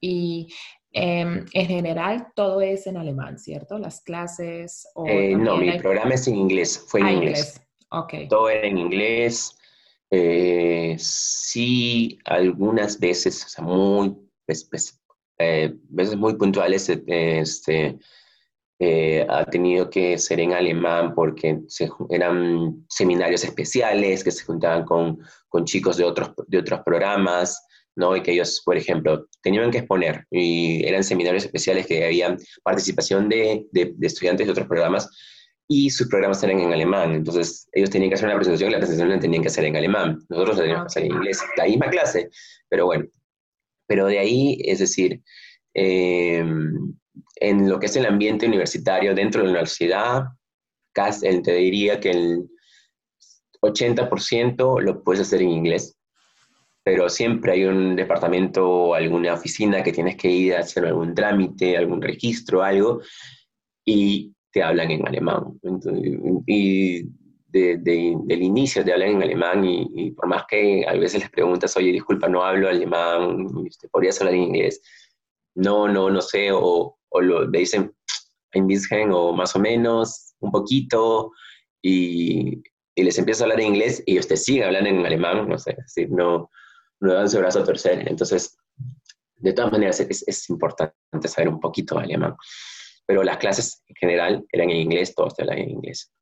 y 0.00 0.48
eh, 0.96 1.44
en 1.52 1.66
general 1.66 2.28
todo 2.34 2.62
es 2.62 2.86
en 2.86 2.96
alemán, 2.96 3.38
¿cierto? 3.38 3.78
Las 3.78 4.00
clases. 4.00 4.88
O 4.94 5.06
eh, 5.06 5.36
no, 5.36 5.58
mi 5.58 5.78
programa 5.78 6.14
es 6.14 6.26
en 6.26 6.36
inglés, 6.36 6.82
fue 6.88 7.00
en 7.00 7.06
ah, 7.06 7.12
inglés. 7.12 7.38
inglés. 7.38 7.62
Okay. 7.90 8.28
Todo 8.28 8.48
era 8.48 8.66
en 8.66 8.78
inglés. 8.78 9.58
Eh, 10.10 10.96
sí, 10.98 12.18
algunas 12.24 12.98
veces, 12.98 13.44
o 13.44 13.48
sea, 13.48 13.64
muy, 13.64 14.16
pues, 14.46 14.64
pues, 14.64 14.98
eh, 15.38 15.74
veces 15.90 16.16
muy 16.16 16.34
puntuales, 16.36 16.88
eh, 16.88 17.04
este, 17.06 17.98
eh, 18.78 19.26
ha 19.28 19.44
tenido 19.44 19.90
que 19.90 20.16
ser 20.16 20.40
en 20.40 20.54
alemán 20.54 21.14
porque 21.14 21.60
se, 21.68 21.90
eran 22.08 22.86
seminarios 22.88 23.44
especiales 23.44 24.24
que 24.24 24.30
se 24.30 24.44
juntaban 24.44 24.86
con, 24.86 25.18
con, 25.48 25.66
chicos 25.66 25.98
de 25.98 26.04
otros, 26.04 26.32
de 26.46 26.58
otros 26.58 26.80
programas, 26.86 27.65
¿no? 27.96 28.16
Y 28.16 28.22
que 28.22 28.32
ellos, 28.32 28.62
por 28.64 28.76
ejemplo, 28.76 29.26
tenían 29.42 29.70
que 29.70 29.78
exponer 29.78 30.26
y 30.30 30.84
eran 30.86 31.02
seminarios 31.02 31.44
especiales 31.44 31.86
que 31.86 32.04
había 32.04 32.36
participación 32.62 33.28
de, 33.28 33.66
de, 33.72 33.92
de 33.96 34.06
estudiantes 34.06 34.46
de 34.46 34.52
otros 34.52 34.68
programas 34.68 35.08
y 35.68 35.90
sus 35.90 36.08
programas 36.08 36.42
eran 36.42 36.60
en 36.60 36.72
alemán. 36.72 37.12
Entonces, 37.12 37.68
ellos 37.72 37.90
tenían 37.90 38.10
que 38.10 38.14
hacer 38.14 38.28
una 38.28 38.36
presentación 38.36 38.70
y 38.70 38.72
la 38.72 38.78
presentación 38.78 39.10
la 39.10 39.20
tenían 39.20 39.42
que 39.42 39.48
hacer 39.48 39.64
en 39.64 39.76
alemán. 39.76 40.18
Nosotros 40.28 40.56
la 40.56 40.62
teníamos 40.62 40.84
que 40.84 40.98
hacer 40.98 41.10
en 41.10 41.16
inglés, 41.16 41.42
la 41.56 41.64
misma 41.64 41.90
clase, 41.90 42.28
pero 42.68 42.86
bueno. 42.86 43.06
Pero 43.88 44.06
de 44.06 44.18
ahí, 44.18 44.58
es 44.64 44.78
decir, 44.78 45.22
em, 45.74 46.94
en 47.36 47.68
lo 47.68 47.78
que 47.78 47.86
es 47.86 47.96
el 47.96 48.06
ambiente 48.06 48.46
universitario 48.46 49.14
dentro 49.14 49.40
de 49.40 49.46
la 49.46 49.52
universidad, 49.52 50.24
casi, 50.92 51.42
te 51.42 51.52
diría 51.54 52.00
que 52.00 52.10
el 52.10 52.48
80% 53.60 54.80
lo 54.80 55.02
puedes 55.02 55.22
hacer 55.22 55.42
en 55.42 55.50
inglés, 55.50 55.95
pero 56.86 57.08
siempre 57.08 57.50
hay 57.50 57.64
un 57.64 57.96
departamento, 57.96 58.94
alguna 58.94 59.34
oficina 59.34 59.82
que 59.82 59.90
tienes 59.90 60.14
que 60.14 60.30
ir 60.30 60.54
a 60.54 60.60
hacer 60.60 60.86
algún 60.86 61.16
trámite, 61.16 61.76
algún 61.76 62.00
registro, 62.00 62.62
algo, 62.62 63.00
y 63.84 64.32
hablan 64.62 64.92
en 64.92 65.04
alemán. 65.04 65.58
y 66.46 67.02
de, 67.48 67.76
del 67.78 68.42
inicio 68.42 68.84
te 68.84 68.92
hablan 68.92 69.16
en 69.16 69.22
alemán 69.24 69.64
y, 69.64 70.12
por 70.12 70.28
más 70.28 70.44
que 70.48 70.86
a 70.86 70.92
veces 70.92 71.22
les 71.22 71.30
preguntas, 71.30 71.76
oye, 71.76 71.90
disculpa, 71.90 72.28
no 72.28 72.44
hablo 72.44 72.68
alemán, 72.68 73.48
este, 73.66 73.88
¿podrías 73.88 74.20
hablar 74.20 74.34
en 74.34 74.42
inglés? 74.42 74.80
No, 75.56 75.88
no, 75.88 76.08
no 76.08 76.20
sé, 76.20 76.52
o, 76.52 76.96
o 77.08 77.20
lo, 77.20 77.48
le 77.48 77.58
dicen 77.58 77.92
ein 78.52 78.68
bisschen 78.68 79.10
o 79.10 79.32
más 79.32 79.56
o 79.56 79.58
menos, 79.58 80.36
un 80.38 80.52
poquito, 80.52 81.32
y, 81.82 82.62
y 82.94 83.02
les 83.02 83.18
empieza 83.18 83.42
a 83.42 83.46
hablar 83.46 83.60
en 83.60 83.74
inglés 83.74 84.04
y 84.06 84.12
ellos 84.12 84.28
te 84.28 84.36
siguen 84.36 84.66
hablando 84.66 84.88
en 84.88 85.04
alemán, 85.04 85.48
no 85.48 85.58
sé, 85.58 85.72
es 85.72 85.92
decir, 85.92 86.10
no, 86.12 86.48
no 87.00 87.14
dan 87.14 87.28
su 87.28 87.38
brazo 87.38 87.60
a 87.60 87.64
torcer. 87.64 88.08
Entonces, 88.08 88.56
de 89.36 89.52
todas 89.52 89.72
maneras, 89.72 90.00
es, 90.00 90.24
es 90.26 90.50
importante 90.50 90.94
saber 91.28 91.48
un 91.48 91.60
poquito 91.60 91.96
de 91.96 92.04
alemán 92.04 92.36
pero 93.06 93.22
las 93.22 93.38
clases 93.38 93.82
en 93.86 93.94
general 93.96 94.46
eran 94.52 94.68
en 94.70 94.76
inglés, 94.78 95.14
todos 95.14 95.38
hablan 95.38 95.58
en 95.58 95.70
inglés. 95.70 96.12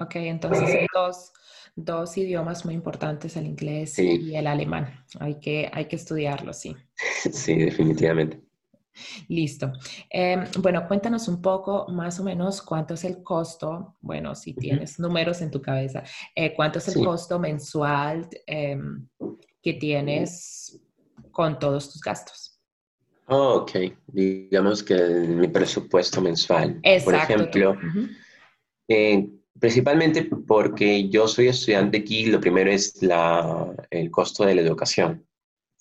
Ok, 0.00 0.16
entonces 0.16 0.68
hay 0.68 0.86
dos, 0.92 1.32
dos 1.76 2.16
idiomas 2.16 2.64
muy 2.64 2.74
importantes, 2.74 3.36
el 3.36 3.46
inglés 3.46 3.98
y 3.98 4.34
el 4.34 4.46
alemán. 4.46 5.04
Hay 5.20 5.38
que, 5.38 5.70
hay 5.72 5.86
que 5.86 5.96
estudiarlo, 5.96 6.52
sí. 6.52 6.74
Sí, 7.32 7.56
definitivamente. 7.56 8.40
Listo. 9.28 9.72
Em, 10.08 10.44
bueno, 10.60 10.88
cuéntanos 10.88 11.28
un 11.28 11.42
poco 11.42 11.86
más 11.88 12.18
o 12.18 12.24
menos 12.24 12.62
cuánto 12.62 12.94
es 12.94 13.04
el 13.04 13.22
costo, 13.22 13.94
bueno, 14.00 14.34
si 14.34 14.54
tienes 14.54 14.98
números 14.98 15.42
en 15.42 15.50
tu 15.50 15.60
cabeza, 15.60 16.02
eh, 16.34 16.54
cuánto 16.54 16.78
es 16.78 16.88
el 16.88 17.04
costo 17.04 17.38
mensual 17.38 18.26
em, 18.46 19.06
que 19.66 19.72
tienes 19.72 20.80
con 21.32 21.58
todos 21.58 21.90
tus 21.92 22.00
gastos. 22.00 22.56
Oh, 23.26 23.62
ok, 23.62 23.72
digamos 24.06 24.80
que 24.80 24.94
mi 24.94 25.48
presupuesto 25.48 26.20
mensual. 26.20 26.80
Por 27.04 27.14
ejemplo, 27.16 27.76
eh, 28.86 29.28
principalmente 29.58 30.22
porque 30.46 31.08
yo 31.08 31.26
soy 31.26 31.48
estudiante 31.48 31.98
aquí, 31.98 32.26
lo 32.26 32.40
primero 32.40 32.70
es 32.70 33.02
la, 33.02 33.74
el 33.90 34.08
costo 34.08 34.44
de 34.44 34.54
la 34.54 34.60
educación. 34.60 35.26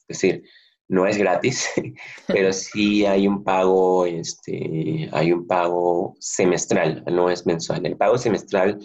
Es 0.08 0.20
decir, 0.20 0.44
no 0.88 1.06
es 1.06 1.20
gratis, 1.20 1.70
pero 2.28 2.52
sí 2.54 3.06
hay 3.06 3.28
un 3.28 3.44
pago, 3.44 4.08
este, 4.08 5.12
hay 5.12 5.32
un 5.32 5.46
pago 5.46 6.16
semestral, 6.20 7.04
no 7.06 7.30
es 7.30 7.46
mensual. 7.46 7.86
El 7.86 7.98
pago 7.98 8.18
semestral 8.18 8.80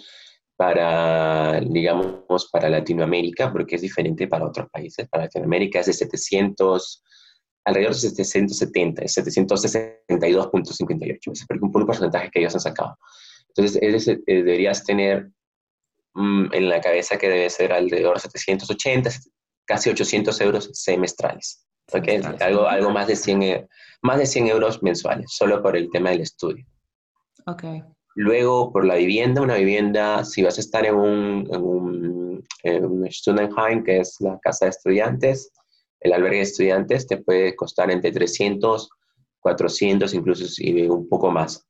para, 0.61 1.59
digamos, 1.63 2.51
para 2.53 2.69
Latinoamérica, 2.69 3.51
porque 3.51 3.77
es 3.77 3.81
diferente 3.81 4.29
para 4.29 4.45
otros 4.45 4.69
países, 4.69 5.09
para 5.09 5.25
Latinoamérica 5.25 5.81
es 5.81 5.87
de 5.87 5.95
700, 5.95 7.03
alrededor 7.65 7.95
de 7.95 8.01
770, 8.01 9.03
es 9.03 9.17
762.58, 9.17 11.33
es 11.33 11.47
un 11.63 11.73
porcentaje 11.73 12.31
que 12.31 12.41
ellos 12.41 12.55
han 12.55 12.61
sacado. 12.61 12.99
Entonces, 13.49 14.07
eh, 14.07 14.19
deberías 14.27 14.85
tener 14.85 15.31
mm, 16.13 16.53
en 16.53 16.69
la 16.69 16.83
cabeza 16.83 17.17
que 17.17 17.31
debe 17.31 17.49
ser 17.49 17.73
alrededor 17.73 18.21
de 18.21 18.29
780, 18.29 19.13
casi 19.65 19.89
800 19.89 20.39
euros 20.43 20.69
semestrales. 20.75 21.67
Okay, 21.91 22.21
algo, 22.39 22.69
algo 22.69 22.91
más, 22.91 23.07
de 23.07 23.17
100, 23.17 23.43
e, 23.45 23.67
más 24.03 24.19
de 24.19 24.27
100 24.27 24.49
euros 24.49 24.83
mensuales, 24.83 25.25
solo 25.31 25.63
por 25.63 25.75
el 25.75 25.89
tema 25.91 26.11
del 26.11 26.21
estudio. 26.21 26.67
Okay. 27.47 27.83
Luego, 28.21 28.71
por 28.71 28.85
la 28.85 28.97
vivienda, 28.97 29.41
una 29.41 29.55
vivienda, 29.55 30.27
si 30.27 30.43
vas 30.43 30.59
a 30.59 30.61
estar 30.61 30.85
en 30.85 30.95
un, 30.95 31.49
en 32.63 32.85
un, 32.85 33.83
que 33.83 33.99
es 33.99 34.17
la 34.21 34.39
casa 34.41 34.67
de 34.67 34.73
estudiantes, 34.73 35.51
el 36.01 36.13
albergue 36.13 36.37
de 36.37 36.43
estudiantes, 36.43 37.07
te 37.07 37.17
puede 37.17 37.57
costar 37.57 37.91
entre 37.91 38.13
300, 38.13 38.91
400, 39.41 40.13
incluso 40.13 40.45
un 40.91 41.09
poco 41.09 41.31
más. 41.31 41.67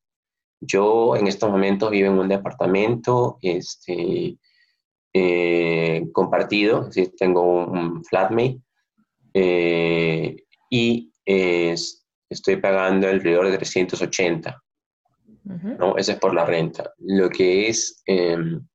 Yo 0.60 1.14
en 1.14 1.28
estos 1.28 1.48
momentos 1.48 1.88
vivo 1.92 2.10
en 2.10 2.18
un 2.18 2.28
departamento 2.28 3.38
este, 3.42 4.36
eh, 5.14 6.04
compartido, 6.12 6.90
tengo 7.16 7.66
un 7.66 8.04
flatmate 8.04 8.58
eh, 9.34 10.36
y 10.68 11.12
estoy 11.24 12.56
pagando 12.56 13.06
alrededor 13.06 13.48
de 13.48 13.56
380. 13.56 14.60
¿No? 15.78 15.96
Eso 15.96 16.12
es 16.12 16.18
por 16.18 16.34
la 16.34 16.44
renta. 16.44 16.92
Lo 16.98 17.28
que 17.28 17.68
es 17.68 18.02
em, 18.06 18.66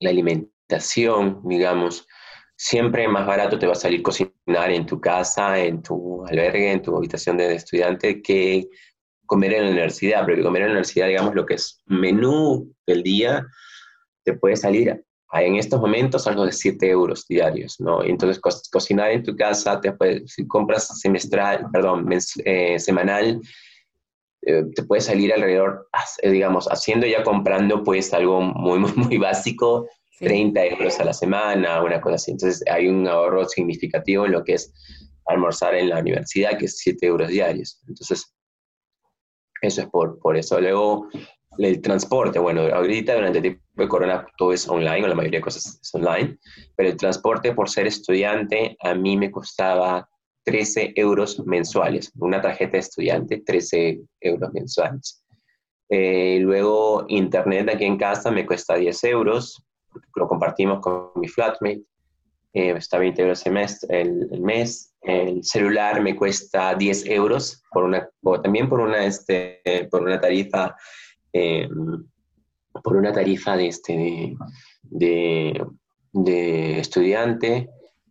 la 0.00 0.10
alimentación, 0.10 1.40
digamos, 1.44 2.06
siempre 2.56 3.06
más 3.08 3.26
barato 3.26 3.58
te 3.58 3.66
va 3.66 3.72
a 3.72 3.76
salir 3.76 4.02
cocinar 4.02 4.70
en 4.70 4.86
tu 4.86 5.00
casa, 5.00 5.58
en 5.58 5.82
tu 5.82 6.24
albergue, 6.26 6.72
en 6.72 6.82
tu 6.82 6.96
habitación 6.96 7.36
de 7.36 7.54
estudiante, 7.54 8.22
que 8.22 8.68
comer 9.26 9.54
en 9.54 9.64
la 9.64 9.70
universidad, 9.70 10.24
porque 10.24 10.42
comer 10.42 10.62
en 10.62 10.68
la 10.68 10.72
universidad, 10.72 11.08
digamos, 11.08 11.34
lo 11.34 11.44
que 11.44 11.54
es 11.54 11.82
menú 11.86 12.72
del 12.86 13.02
día, 13.02 13.46
te 14.24 14.34
puede 14.34 14.56
salir 14.56 15.04
en 15.32 15.56
estos 15.56 15.80
momentos 15.80 16.26
algo 16.26 16.46
de 16.46 16.52
7 16.52 16.88
euros 16.88 17.26
diarios, 17.26 17.80
¿no? 17.80 18.02
Entonces, 18.02 18.40
cocinar 18.70 19.10
en 19.10 19.22
tu 19.22 19.36
casa, 19.36 19.80
te 19.80 19.92
puede, 19.92 20.26
si 20.26 20.46
compras 20.46 20.98
semestral, 21.00 21.66
perdón, 21.72 22.08
eh, 22.44 22.78
semanal, 22.78 23.40
eh, 24.46 24.62
te 24.76 24.84
puede 24.84 25.00
salir 25.00 25.32
alrededor, 25.32 25.88
eh, 26.22 26.30
digamos, 26.30 26.68
haciendo 26.68 27.04
ya 27.04 27.24
comprando, 27.24 27.82
pues 27.82 28.14
algo 28.14 28.40
muy, 28.40 28.78
muy, 28.78 28.92
muy 28.94 29.18
básico, 29.18 29.88
30 30.20 30.64
euros 30.66 31.00
a 31.00 31.04
la 31.04 31.12
semana, 31.12 31.82
una 31.82 32.00
cosa 32.00 32.14
así. 32.14 32.30
Entonces, 32.30 32.62
hay 32.70 32.86
un 32.86 33.08
ahorro 33.08 33.44
significativo 33.48 34.24
en 34.24 34.32
lo 34.32 34.44
que 34.44 34.54
es 34.54 34.72
almorzar 35.26 35.74
en 35.74 35.88
la 35.88 35.98
universidad, 35.98 36.56
que 36.58 36.66
es 36.66 36.78
7 36.78 37.04
euros 37.06 37.28
diarios. 37.28 37.82
Entonces, 37.88 38.32
eso 39.62 39.80
es 39.82 39.88
por, 39.88 40.20
por 40.20 40.36
eso. 40.36 40.60
Luego, 40.60 41.08
el 41.58 41.80
transporte, 41.80 42.38
bueno, 42.38 42.62
ahorita 42.72 43.16
durante 43.16 43.38
el 43.38 43.42
tiempo 43.42 43.62
de 43.74 43.88
corona 43.88 44.26
todo 44.38 44.52
es 44.52 44.68
online, 44.68 45.04
o 45.04 45.08
la 45.08 45.16
mayoría 45.16 45.40
de 45.40 45.44
cosas 45.44 45.80
es 45.82 45.94
online, 45.94 46.38
pero 46.76 46.90
el 46.90 46.96
transporte 46.96 47.52
por 47.52 47.68
ser 47.68 47.88
estudiante 47.88 48.76
a 48.80 48.94
mí 48.94 49.16
me 49.16 49.32
costaba 49.32 50.08
13 50.46 50.92
euros 50.94 51.44
mensuales. 51.44 52.12
Una 52.18 52.40
tarjeta 52.40 52.72
de 52.72 52.78
estudiante, 52.78 53.42
13 53.44 54.00
euros 54.20 54.52
mensuales. 54.52 55.24
Eh, 55.88 56.38
luego, 56.40 57.04
internet 57.08 57.68
aquí 57.68 57.84
en 57.84 57.96
casa 57.96 58.30
me 58.30 58.46
cuesta 58.46 58.76
10 58.76 59.04
euros, 59.04 59.62
lo 60.14 60.28
compartimos 60.28 60.80
con 60.80 61.10
mi 61.16 61.28
flatmate, 61.28 61.82
eh, 62.52 62.74
está 62.76 62.98
20 62.98 63.22
euros 63.22 63.44
el 63.46 64.40
mes, 64.40 64.94
el, 65.02 65.44
celular 65.44 66.00
me 66.00 66.16
cuesta 66.16 66.74
10 66.74 67.06
euros, 67.06 67.62
por 67.70 67.84
una, 67.84 68.08
también 68.42 68.68
por 68.68 68.80
una, 68.80 69.04
este, 69.04 69.60
por 69.90 70.02
una 70.02 70.20
tarifa 70.20 70.74
eh, 71.32 71.68
por 72.82 72.96
una 72.96 73.12
tarifa 73.12 73.56
de, 73.56 73.66
este, 73.68 74.36
de, 74.82 75.66
de, 76.12 76.78
estudiante. 76.78 77.68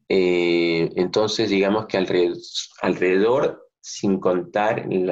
Eh, 0.10 0.90
entonces, 0.96 1.50
digamos 1.50 1.88
que 1.88 1.98
alrededor, 2.82 3.68
sin 3.82 4.20
contar 4.20 4.88
el, 4.92 5.12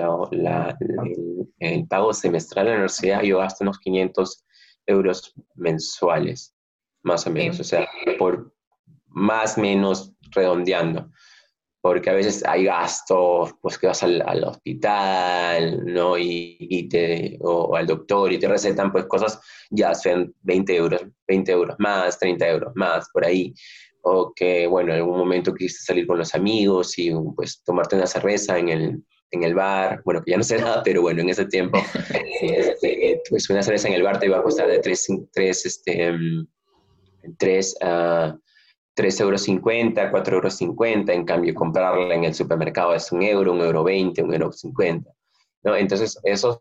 pago 1.87 2.13
semestral 2.13 2.65
de 2.65 2.71
la 2.71 2.77
universidad, 2.77 3.21
yo 3.23 3.39
gasto 3.39 3.63
unos 3.63 3.79
500 3.79 4.43
euros 4.85 5.33
mensuales, 5.55 6.53
más 7.03 7.25
o 7.27 7.31
menos, 7.31 7.59
o 7.59 7.63
sea, 7.63 7.87
por 8.17 8.53
más 9.07 9.57
o 9.57 9.61
menos 9.61 10.13
redondeando 10.31 11.09
porque 11.83 12.09
a 12.09 12.13
veces 12.13 12.45
hay 12.47 12.63
gastos, 12.63 13.55
pues 13.61 13.77
que 13.77 13.87
vas 13.87 14.01
al, 14.03 14.43
hospital, 14.45 15.83
¿no? 15.83 16.17
Y, 16.17 16.87
te, 16.89 17.37
o, 17.41 17.75
al 17.75 17.85
doctor 17.85 18.31
y 18.31 18.39
te 18.39 18.47
recetan 18.47 18.89
pues 18.89 19.03
cosas, 19.05 19.41
ya 19.69 19.93
sean 19.93 20.33
20 20.43 20.77
euros, 20.77 21.01
20 21.27 21.51
euros 21.51 21.75
más, 21.79 22.17
30 22.17 22.47
euros 22.47 22.71
más, 22.75 23.09
por 23.11 23.25
ahí. 23.25 23.53
O 24.05 24.33
que, 24.35 24.67
bueno, 24.67 24.93
en 24.93 24.99
algún 24.99 25.17
momento 25.17 25.53
quisiste 25.53 25.85
salir 25.85 26.05
con 26.05 26.17
los 26.17 26.35
amigos 26.35 26.97
y 26.99 27.11
pues 27.35 27.63
tomarte 27.63 27.95
una 27.95 28.05
cerveza 28.05 28.57
en 28.57 28.69
el, 28.69 29.03
en 29.31 29.43
el 29.43 29.55
bar, 29.55 30.01
bueno, 30.03 30.21
que 30.21 30.31
ya 30.31 30.37
no 30.37 30.43
sé 30.43 30.57
nada, 30.59 30.83
pero 30.83 31.01
bueno, 31.01 31.21
en 31.21 31.29
ese 31.29 31.45
tiempo, 31.45 31.79
este, 32.41 33.21
pues 33.29 33.49
una 33.49 33.63
cerveza 33.63 33.87
en 33.87 33.93
el 33.93 34.03
bar 34.03 34.19
te 34.19 34.25
iba 34.25 34.37
a 34.37 34.43
costar 34.43 34.67
de 34.67 34.79
3, 34.79 35.07
3, 35.31 35.65
este, 35.65 36.13
3 37.37 37.75
a... 37.81 38.37
3,50 38.95 39.21
euros, 39.21 39.47
4,50 39.47 40.33
euros, 40.33 41.09
en 41.09 41.25
cambio 41.25 41.55
comprarla 41.55 42.13
en 42.13 42.25
el 42.25 42.33
supermercado 42.35 42.93
es 42.93 43.11
un 43.11 43.23
euro, 43.23 43.53
un 43.53 43.61
euro 43.61 43.83
20, 43.83 44.21
un 44.21 44.33
euro 44.33 44.51
50. 44.51 45.09
¿no? 45.63 45.75
Entonces, 45.75 46.15
esos, 46.23 46.59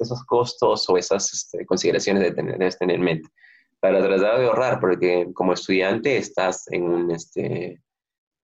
esos 0.00 0.24
costos 0.26 0.88
o 0.88 0.96
esas 0.96 1.32
este, 1.32 1.66
consideraciones 1.66 2.22
de 2.22 2.32
tener, 2.32 2.56
debes 2.58 2.78
tener 2.78 2.96
en 2.96 3.02
mente 3.02 3.28
para 3.80 4.02
tratar 4.02 4.38
de 4.38 4.46
ahorrar, 4.46 4.80
porque 4.80 5.28
como 5.34 5.52
estudiante 5.52 6.16
estás 6.16 6.66
en 6.70 6.84
un, 6.84 7.10
este, 7.10 7.82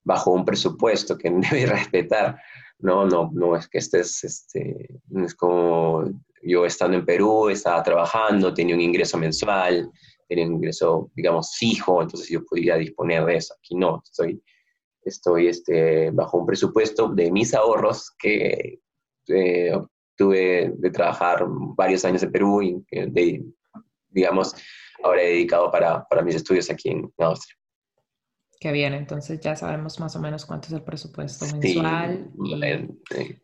bajo 0.05 0.33
un 0.33 0.45
presupuesto 0.45 1.17
que 1.17 1.31
debes 1.51 1.69
respetar. 1.69 2.41
No, 2.79 3.07
no, 3.07 3.31
no 3.33 3.57
es 3.57 3.69
que 3.69 3.79
estés, 3.79 4.25
este, 4.25 4.89
es 5.25 5.35
como 5.35 6.05
yo 6.43 6.67
estando 6.67 6.97
en 6.97 7.07
Perú, 7.07 7.49
estaba 7.49 7.83
trabajando, 7.83 8.53
tenía 8.53 8.75
un 8.75 8.81
ingreso 8.81 9.17
mensual, 9.17 9.89
tenía 10.29 10.47
un 10.47 10.55
ingreso, 10.55 11.11
digamos, 11.15 11.55
fijo, 11.57 12.03
entonces 12.03 12.29
yo 12.29 12.45
podía 12.45 12.77
disponer 12.77 13.25
de 13.25 13.37
eso. 13.37 13.55
Aquí 13.59 13.77
no, 13.77 14.03
estoy, 14.05 14.43
estoy 15.05 15.49
este, 15.49 16.11
bajo 16.11 16.39
un 16.39 16.47
presupuesto 16.47 17.09
de 17.09 17.31
mis 17.31 17.55
ahorros 17.55 18.11
que 18.19 18.81
eh, 19.29 19.81
tuve 20.17 20.73
de 20.77 20.91
trabajar 20.91 21.45
varios 21.49 22.05
años 22.05 22.23
en 22.23 22.33
Perú 22.33 22.63
y, 22.63 22.85
de, 22.91 23.45
digamos, 24.09 24.55
ahora 25.03 25.23
he 25.23 25.29
dedicado 25.29 25.71
para, 25.71 26.05
para 26.05 26.23
mis 26.23 26.37
estudios 26.37 26.71
aquí 26.71 26.91
en 26.91 27.13
Austria. 27.19 27.57
Qué 28.63 28.71
bien, 28.71 28.95
entonces 28.95 29.41
ya 29.41 29.57
sabemos 29.57 29.99
más 29.99 30.15
o 30.15 30.21
menos 30.21 30.47
cuánto 30.47 30.69
es 30.69 30.75
el 30.75 30.83
presupuesto 30.83 31.47
mensual. 31.47 32.31
Sí, 33.11 33.41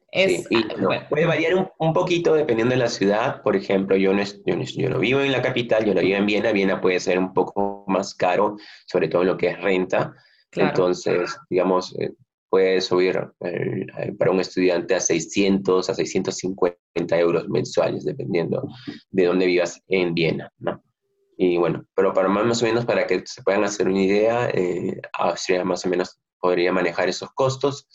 Puede 1.11 1.27
variar 1.27 1.69
un, 1.79 1.93
poquito 1.93 2.35
dependiendo 2.35 2.75
de 2.75 2.79
la 2.79 2.89
ciudad. 2.89 3.43
Por 3.43 3.57
ejemplo, 3.57 3.97
yo 3.97 4.15
no, 4.15 4.23
yo, 4.23 4.57
no, 4.57 4.63
yo 4.63 4.89
no, 4.89 5.01
vivo 5.01 5.21
en 5.21 5.33
la 5.33 5.43
capital, 5.43 5.85
yo 5.85 5.93
no 5.93 6.03
vivo 6.03 6.19
en 6.19 6.27
Viena. 6.27 6.53
Viena 6.53 6.81
puede 6.81 7.01
ser 7.01 7.19
un 7.19 7.35
poco 7.35 7.85
más 7.89 8.15
caro, 8.15 8.59
sobre 8.87 9.09
todo 9.09 9.23
en 9.23 9.29
lo 9.29 9.37
que 9.37 9.49
es 9.49 9.61
renta. 9.61 10.15
Entonces, 10.53 11.37
digamos, 11.51 11.99
eh, 11.99 12.13
puede 12.49 12.81
subir 12.81 13.19
eh, 13.41 13.87
eh, 13.99 14.13
para 14.17 14.31
un 14.31 14.39
estudiante 14.39 14.95
a 14.95 15.01
600, 15.01 15.91
a 15.91 15.95
650 15.95 17.19
euros 17.19 17.49
mensuales, 17.49 18.05
dependiendo 18.05 18.69
de 19.11 19.27
dónde 19.27 19.47
vivas 19.47 19.83
en 19.89 20.15
Viena. 20.15 20.49
¿no? 20.59 20.81
Y 21.41 21.57
bueno, 21.57 21.87
pero 21.95 22.13
para 22.13 22.29
más 22.29 22.63
o 22.63 22.67
menos 22.67 22.85
para 22.85 23.07
que 23.07 23.23
se 23.25 23.43
puedan 23.43 23.63
hacer 23.63 23.87
una 23.87 24.03
idea, 24.03 24.51
eh, 24.51 25.01
Austria 25.13 25.65
más 25.65 25.87
o 25.87 25.89
menos 25.89 26.19
podría 26.41 26.73
manejar 26.73 27.09
esos 27.09 27.31
costos, 27.33 27.89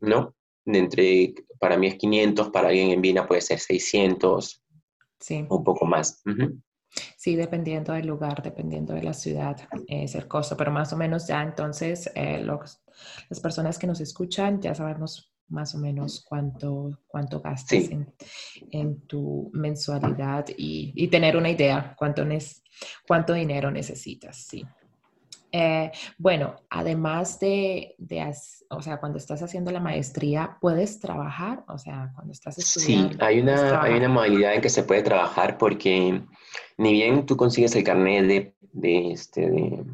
¿no? 0.00 0.34
entre, 0.64 1.34
para 1.58 1.76
mí 1.76 1.88
es 1.88 1.96
500, 1.96 2.48
para 2.48 2.68
alguien 2.68 2.90
en 2.90 3.02
Viena 3.02 3.26
puede 3.26 3.40
ser 3.40 3.58
600, 3.58 4.62
sí. 5.18 5.46
un 5.48 5.64
poco 5.64 5.84
más. 5.84 6.22
Sí, 7.16 7.36
dependiendo 7.36 7.92
del 7.92 8.06
lugar, 8.06 8.42
dependiendo 8.42 8.94
de 8.94 9.02
la 9.02 9.12
ciudad, 9.12 9.56
es 9.86 10.14
el 10.14 10.26
costo, 10.26 10.56
pero 10.56 10.70
más 10.70 10.92
o 10.92 10.96
menos 10.96 11.26
ya 11.26 11.42
entonces 11.42 12.10
eh, 12.14 12.40
los, 12.40 12.82
las 13.28 13.40
personas 13.40 13.78
que 13.78 13.86
nos 13.86 14.00
escuchan 14.00 14.60
ya 14.60 14.74
sabemos 14.74 15.32
más 15.50 15.74
o 15.74 15.78
menos 15.78 16.24
cuánto, 16.26 16.98
cuánto 17.06 17.40
gastas 17.40 17.90
en, 17.90 18.12
en, 18.70 19.00
tu 19.06 19.50
mensualidad 19.52 20.46
y, 20.56 20.92
y, 20.94 21.08
tener 21.08 21.36
una 21.36 21.50
idea 21.50 21.94
cuánto, 21.98 22.24
cuánto 23.06 23.32
dinero 23.34 23.70
necesitas, 23.70 24.36
sí. 24.36 24.64
Eh, 25.52 25.90
bueno, 26.16 26.56
además 26.70 27.40
de, 27.40 27.96
o 28.68 28.82
sea, 28.82 28.98
cuando 28.98 29.18
estás 29.18 29.42
haciendo 29.42 29.72
la 29.72 29.80
maestría, 29.80 30.56
¿puedes 30.60 31.00
trabajar? 31.00 31.64
O 31.66 31.76
sea, 31.76 32.12
cuando 32.14 32.32
estás 32.32 32.58
estudiando. 32.58 33.14
Sí, 33.14 33.18
hay 33.20 33.40
una, 33.40 33.82
hay 33.82 33.94
una 33.94 34.08
modalidad 34.08 34.54
en 34.54 34.60
que 34.60 34.68
se 34.68 34.84
puede 34.84 35.02
trabajar 35.02 35.58
porque 35.58 36.22
ni 36.78 36.92
bien 36.92 37.26
tú 37.26 37.36
consigues 37.36 37.74
el 37.74 37.84
carnet 37.84 38.26
de, 38.26 38.54
de, 38.72 39.12
este, 39.12 39.50
de, 39.50 39.84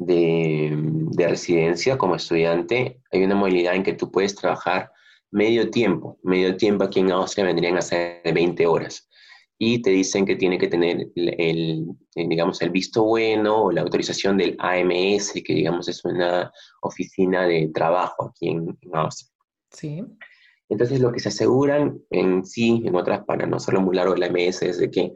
de, 0.00 1.26
residencia 1.28 1.98
como 1.98 2.16
estudiante, 2.16 3.00
hay 3.12 3.22
una 3.22 3.34
modalidad 3.34 3.74
en 3.74 3.82
que 3.82 3.92
tú 3.92 4.10
puedes 4.10 4.34
trabajar 4.34 4.90
medio 5.30 5.70
tiempo. 5.70 6.18
Medio 6.22 6.56
tiempo 6.56 6.84
aquí 6.84 7.00
en 7.00 7.12
Austria 7.12 7.44
vendrían 7.44 7.76
a 7.76 7.82
ser 7.82 8.22
de 8.24 8.32
20 8.32 8.66
horas 8.66 9.08
y 9.62 9.82
te 9.82 9.90
dicen 9.90 10.24
que 10.24 10.36
tiene 10.36 10.56
que 10.56 10.68
tener 10.68 11.08
el, 11.14 11.86
eh, 12.14 12.26
digamos, 12.26 12.62
el 12.62 12.70
visto 12.70 13.04
bueno 13.04 13.64
o 13.64 13.70
la 13.70 13.82
autorización 13.82 14.38
del 14.38 14.56
AMS, 14.58 15.34
que 15.44 15.54
digamos 15.54 15.86
es 15.86 16.02
una 16.02 16.50
oficina 16.80 17.46
de 17.46 17.70
trabajo 17.74 18.30
aquí 18.30 18.48
en, 18.48 18.78
Austria. 18.94 19.30
Sí. 19.70 20.02
Entonces 20.70 21.00
lo 21.00 21.12
que 21.12 21.20
se 21.20 21.28
aseguran 21.28 22.00
en 22.08 22.46
sí, 22.46 22.82
en 22.86 22.94
otras, 22.94 23.24
para 23.26 23.46
no 23.46 23.58
hacerlo 23.58 23.82
muy 23.82 23.94
largo 23.94 24.14
el 24.14 24.22
AMS, 24.22 24.62
es 24.62 24.78
de 24.78 24.90
que 24.90 25.12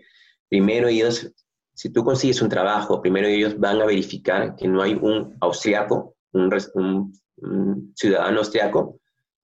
primero 0.50 0.88
ellos, 0.88 1.32
si 1.74 1.90
tú 1.90 2.04
consigues 2.04 2.40
un 2.40 2.48
trabajo, 2.48 3.02
primero 3.02 3.26
ellos 3.26 3.58
van 3.58 3.80
a 3.82 3.86
verificar 3.86 4.54
que 4.56 4.68
no 4.68 4.80
hay 4.80 4.94
un 4.94 5.36
austriaco, 5.40 6.14
un, 6.32 7.12
ciudadano 7.96 8.38
austriaco 8.38 9.00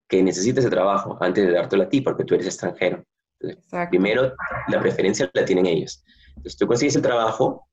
que 0.08 0.22
necesite 0.22 0.60
ese 0.60 0.70
trabajo 0.70 1.18
antes 1.20 1.46
de 1.46 1.52
dártelo 1.52 1.82
a 1.82 1.88
ti 1.88 2.00
porque 2.00 2.24
tú 2.24 2.34
eres 2.34 2.46
extranjero. 2.46 3.04
Primero, 3.90 4.32
la 4.68 4.80
preferencia 4.80 5.28
la 5.34 5.44
tienen 5.44 5.66
ellos. 5.66 6.04
Entonces, 6.28 6.56
tú 6.56 6.66
consigues 6.66 6.96
el 6.96 7.02
trabajo, 7.02 7.66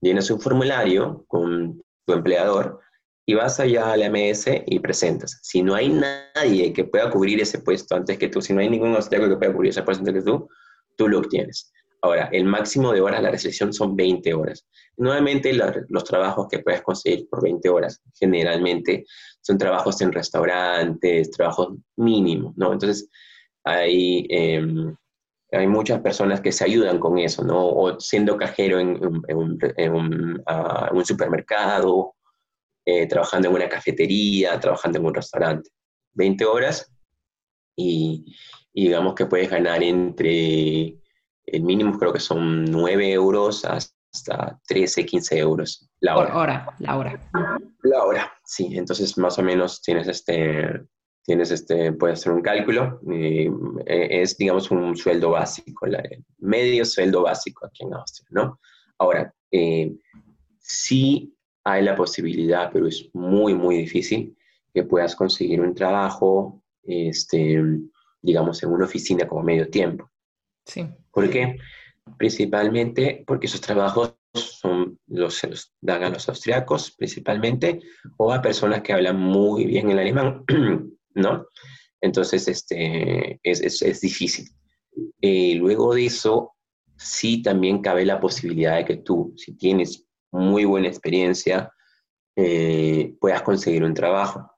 llenas 0.00 0.30
un 0.30 0.40
formulario 0.40 1.24
con 1.28 1.80
tu 2.04 2.12
empleador 2.12 2.80
y 3.26 3.34
vas 3.34 3.60
allá 3.60 3.92
a 3.92 3.96
la 3.96 4.10
MS 4.10 4.46
y 4.66 4.80
presentas. 4.80 5.38
Si 5.42 5.62
no 5.62 5.74
hay 5.74 5.88
nadie 5.88 6.72
que 6.72 6.84
pueda 6.84 7.10
cubrir 7.10 7.40
ese 7.40 7.60
puesto 7.60 7.94
antes 7.94 8.18
que 8.18 8.28
tú, 8.28 8.42
si 8.42 8.52
no 8.52 8.60
hay 8.60 8.68
ningún 8.68 8.94
obstáculo 8.94 9.28
que 9.28 9.36
pueda 9.36 9.52
cubrir 9.52 9.70
ese 9.70 9.82
puesto 9.82 10.00
antes 10.00 10.14
que 10.14 10.28
tú, 10.28 10.48
tú 10.96 11.08
lo 11.08 11.20
obtienes. 11.20 11.72
Ahora, 12.02 12.28
el 12.32 12.44
máximo 12.44 12.92
de 12.92 13.00
horas, 13.00 13.22
la 13.22 13.30
restricción 13.30 13.72
son 13.72 13.94
20 13.94 14.32
horas. 14.34 14.66
Nuevamente, 14.96 15.52
los 15.88 16.04
trabajos 16.04 16.48
que 16.50 16.60
puedes 16.60 16.82
conseguir 16.82 17.28
por 17.28 17.42
20 17.42 17.68
horas 17.68 18.00
generalmente 18.18 19.04
son 19.40 19.58
trabajos 19.58 20.00
en 20.00 20.12
restaurantes, 20.12 21.30
trabajos 21.30 21.74
mínimos, 21.96 22.56
¿no? 22.56 22.72
Entonces, 22.72 23.08
hay 23.64 24.26
em, 24.30 24.96
hay 25.52 25.66
muchas 25.66 26.00
personas 26.00 26.40
que 26.40 26.52
se 26.52 26.64
ayudan 26.64 26.98
con 26.98 27.18
eso, 27.18 27.42
¿no? 27.42 27.68
O 27.68 27.98
siendo 27.98 28.36
cajero 28.36 28.78
en, 28.78 29.00
un, 29.34 30.42
ah, 30.46 30.90
supermercado, 31.04 32.14
eh, 32.84 33.06
trabajando 33.06 33.48
en 33.48 33.54
una 33.54 33.68
cafetería, 33.68 34.58
trabajando 34.60 34.98
en 34.98 35.06
un 35.06 35.14
restaurante. 35.14 35.70
20 36.12 36.44
horas 36.44 36.92
y, 37.76 38.36
digamos 38.72 39.14
que 39.14 39.26
puedes 39.26 39.50
ganar 39.50 39.82
entre, 39.82 40.98
el 41.52 41.62
mínimo 41.62 41.98
creo 41.98 42.12
que 42.12 42.20
son 42.20 42.64
9 42.64 43.12
euros 43.12 43.64
hasta 43.64 44.58
13, 44.66 45.06
15 45.06 45.38
euros 45.38 45.90
la 46.00 46.16
hora. 46.16 46.32
Por 46.32 46.36
hora, 46.36 46.74
la 46.78 46.96
hora. 46.96 47.20
La 47.82 48.04
hora, 48.04 48.32
sí. 48.44 48.68
Entonces 48.72 49.16
más 49.18 49.38
o 49.38 49.42
menos 49.42 49.82
tienes 49.82 50.08
este, 50.08 50.82
tienes 51.24 51.50
este, 51.50 51.92
puedes 51.92 52.20
hacer 52.20 52.32
un 52.32 52.42
cálculo, 52.42 53.00
y 53.06 53.46
eh, 53.86 54.22
es, 54.22 54.36
digamos, 54.36 54.70
un 54.70 54.96
sueldo 54.96 55.30
básico, 55.30 55.86
medio 56.38 56.84
sueldo 56.84 57.22
básico 57.22 57.66
aquí 57.66 57.84
en 57.84 57.94
Austria, 57.94 58.28
¿no? 58.30 58.58
Ahora, 58.98 59.32
eh, 59.50 59.94
sí 60.58 61.36
hay 61.64 61.82
la 61.82 61.94
posibilidad, 61.94 62.70
pero 62.72 62.86
es 62.86 63.08
muy, 63.12 63.54
muy 63.54 63.76
difícil, 63.76 64.36
que 64.72 64.82
puedas 64.82 65.14
conseguir 65.14 65.60
un 65.60 65.74
trabajo, 65.74 66.62
este, 66.82 67.62
digamos, 68.22 68.62
en 68.62 68.70
una 68.70 68.86
oficina 68.86 69.28
como 69.28 69.42
medio 69.42 69.68
tiempo. 69.68 70.10
Sí. 70.64 70.86
¿Por 71.10 71.30
qué? 71.30 71.56
Principalmente 72.18 73.24
porque 73.26 73.46
esos 73.46 73.60
trabajos 73.60 74.16
son 74.34 74.98
los, 75.06 75.42
los 75.44 75.72
dan 75.80 76.04
a 76.04 76.10
los 76.10 76.28
austriacos 76.28 76.92
principalmente 76.92 77.80
o 78.16 78.32
a 78.32 78.40
personas 78.40 78.82
que 78.82 78.92
hablan 78.92 79.18
muy 79.18 79.64
bien 79.64 79.90
el 79.90 79.98
alemán 79.98 80.44
¿no? 81.14 81.46
Entonces, 82.00 82.48
este, 82.48 83.38
es, 83.42 83.82
es, 83.82 84.00
difícil. 84.00 84.48
Eh, 85.20 85.54
luego 85.56 85.94
de 85.94 86.06
eso, 86.06 86.54
sí 86.96 87.42
también 87.42 87.82
cabe 87.82 88.04
la 88.06 88.20
posibilidad 88.20 88.76
de 88.76 88.84
que 88.84 88.96
tú, 88.98 89.34
si 89.36 89.56
tienes 89.56 90.06
muy 90.32 90.64
buena 90.64 90.88
experiencia, 90.88 91.72
eh, 92.36 93.14
puedas 93.20 93.42
conseguir 93.42 93.84
un 93.84 93.94
trabajo, 93.94 94.50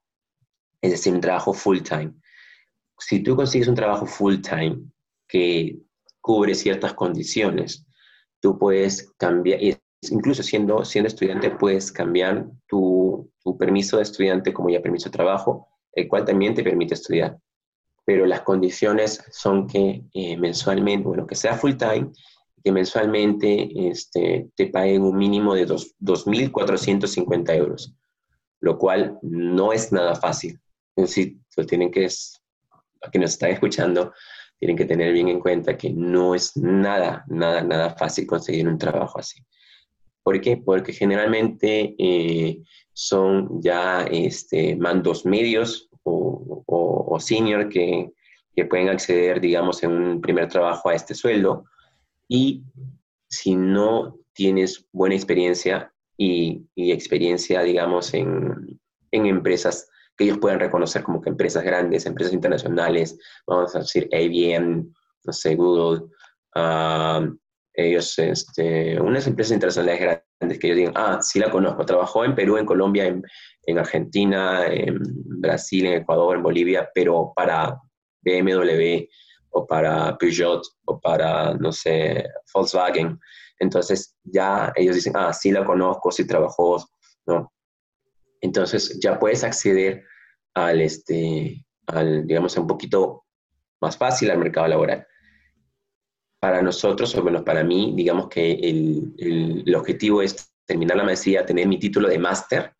es 0.80 0.92
decir, 0.92 1.12
un 1.12 1.20
trabajo 1.20 1.52
full 1.52 1.80
time. 1.80 2.12
Si 2.98 3.20
tú 3.20 3.34
consigues 3.34 3.68
un 3.68 3.74
trabajo 3.74 4.06
full 4.06 4.36
time 4.40 4.78
que 5.26 5.78
cubre 6.22 6.54
ciertas 6.54 6.94
condiciones, 6.94 7.86
tú 8.40 8.58
puedes 8.58 9.12
cambiar, 9.18 9.60
incluso 10.10 10.42
siendo, 10.42 10.82
siendo 10.86 11.08
estudiante, 11.08 11.50
puedes 11.50 11.92
cambiar 11.92 12.46
tu, 12.66 13.30
tu 13.44 13.58
permiso 13.58 13.98
de 13.98 14.04
estudiante 14.04 14.54
como 14.54 14.70
ya 14.70 14.80
permiso 14.80 15.10
de 15.10 15.16
trabajo 15.16 15.68
el 15.92 16.08
cual 16.08 16.24
también 16.24 16.54
te 16.54 16.64
permite 16.64 16.94
estudiar. 16.94 17.38
Pero 18.04 18.26
las 18.26 18.42
condiciones 18.42 19.24
son 19.30 19.66
que 19.66 20.02
eh, 20.12 20.36
mensualmente, 20.36 21.06
bueno, 21.06 21.26
que 21.26 21.34
sea 21.34 21.54
full 21.54 21.74
time, 21.74 22.10
que 22.64 22.72
mensualmente 22.72 23.88
este, 23.88 24.48
te 24.56 24.66
paguen 24.68 25.02
un 25.02 25.16
mínimo 25.16 25.54
de 25.54 25.66
2.450 25.66 27.56
euros, 27.56 27.94
lo 28.60 28.78
cual 28.78 29.18
no 29.22 29.72
es 29.72 29.92
nada 29.92 30.14
fácil. 30.14 30.60
Es 30.96 31.08
decir, 31.08 31.38
lo 31.56 31.66
tienen 31.66 31.90
que, 31.90 32.02
los 32.02 33.10
que 33.12 33.18
nos 33.18 33.30
están 33.30 33.50
escuchando, 33.50 34.12
tienen 34.62 34.76
que 34.76 34.84
tener 34.84 35.12
bien 35.12 35.26
en 35.26 35.40
cuenta 35.40 35.76
que 35.76 35.90
no 35.90 36.36
es 36.36 36.56
nada, 36.56 37.24
nada, 37.26 37.64
nada 37.64 37.96
fácil 37.96 38.28
conseguir 38.28 38.68
un 38.68 38.78
trabajo 38.78 39.18
así. 39.18 39.44
¿Por 40.22 40.40
qué? 40.40 40.56
Porque 40.56 40.92
generalmente 40.92 41.96
eh, 41.98 42.62
son 42.92 43.60
ya 43.60 44.04
este, 44.04 44.76
mandos 44.76 45.26
medios 45.26 45.88
o, 46.04 46.62
o, 46.64 47.18
senior 47.18 47.68
que, 47.68 48.12
que, 48.54 48.64
pueden 48.66 48.88
acceder, 48.88 49.40
digamos, 49.40 49.82
en 49.82 49.90
un 49.90 50.20
primer 50.20 50.46
trabajo 50.46 50.90
a 50.90 50.94
este 50.94 51.16
sueldo. 51.16 51.64
Y 52.28 52.62
si 53.28 53.56
no 53.56 54.16
tienes 54.32 54.86
buena 54.92 55.16
experiencia 55.16 55.92
y, 56.16 56.62
y 56.76 56.92
experiencia, 56.92 57.62
digamos, 57.62 58.14
en, 58.14 58.78
en, 59.10 59.26
empresas 59.26 59.88
que 60.16 60.24
ellos 60.24 60.38
puedan 60.38 60.60
reconocer 60.60 61.02
como 61.02 61.20
que 61.20 61.30
empresas 61.30 61.64
grandes, 61.64 62.06
empresas 62.06 62.32
internacionales, 62.32 63.18
vamos 63.46 63.74
a 63.74 63.80
decir 63.80 64.08
IBM, 64.10 64.92
no 65.24 65.32
sé, 65.32 65.54
Google, 65.54 66.02
ah, 66.54 67.26
ellos, 67.74 68.18
este, 68.18 69.00
unas 69.00 69.26
empresas 69.26 69.54
internacionales 69.54 70.24
grandes 70.40 70.58
que 70.58 70.66
ellos 70.66 70.76
digan, 70.76 70.94
ah, 70.96 71.18
sí 71.22 71.38
la 71.38 71.50
conozco, 71.50 71.86
trabajó 71.86 72.24
en 72.24 72.34
Perú, 72.34 72.58
en 72.58 72.66
Colombia, 72.66 73.06
en, 73.06 73.22
en, 73.66 73.78
Argentina, 73.78 74.66
en 74.66 74.98
Brasil, 75.40 75.86
en 75.86 76.02
Ecuador, 76.02 76.36
en 76.36 76.42
Bolivia, 76.42 76.90
pero 76.94 77.32
para 77.34 77.78
BMW 78.22 79.06
o 79.50 79.66
para 79.66 80.16
Peugeot 80.18 80.62
o 80.86 81.00
para, 81.00 81.54
no 81.54 81.72
sé, 81.72 82.24
Volkswagen. 82.52 83.18
Entonces 83.58 84.16
ya 84.24 84.72
ellos 84.76 84.96
dicen, 84.96 85.14
ah, 85.16 85.32
sí 85.32 85.50
la 85.50 85.64
conozco, 85.64 86.10
sí 86.10 86.26
trabajó, 86.26 86.84
¿no? 87.26 87.52
Entonces 88.42 88.98
ya 89.00 89.18
puedes 89.18 89.44
acceder 89.44 90.04
al, 90.54 90.82
este, 90.82 91.64
al, 91.86 92.26
digamos, 92.26 92.56
un 92.58 92.66
poquito 92.66 93.24
más 93.80 93.96
fácil 93.96 94.30
al 94.30 94.38
mercado 94.38 94.68
laboral 94.68 95.06
para 96.42 96.60
nosotros, 96.60 97.14
o 97.14 97.22
menos 97.22 97.42
para 97.42 97.62
mí, 97.62 97.92
digamos 97.94 98.28
que 98.28 98.50
el, 98.50 99.14
el, 99.16 99.74
objetivo 99.76 100.22
es 100.22 100.52
terminar 100.66 100.96
la 100.96 101.04
maestría, 101.04 101.46
tener 101.46 101.68
mi 101.68 101.78
título 101.78 102.08
de 102.08 102.18
máster 102.18 102.74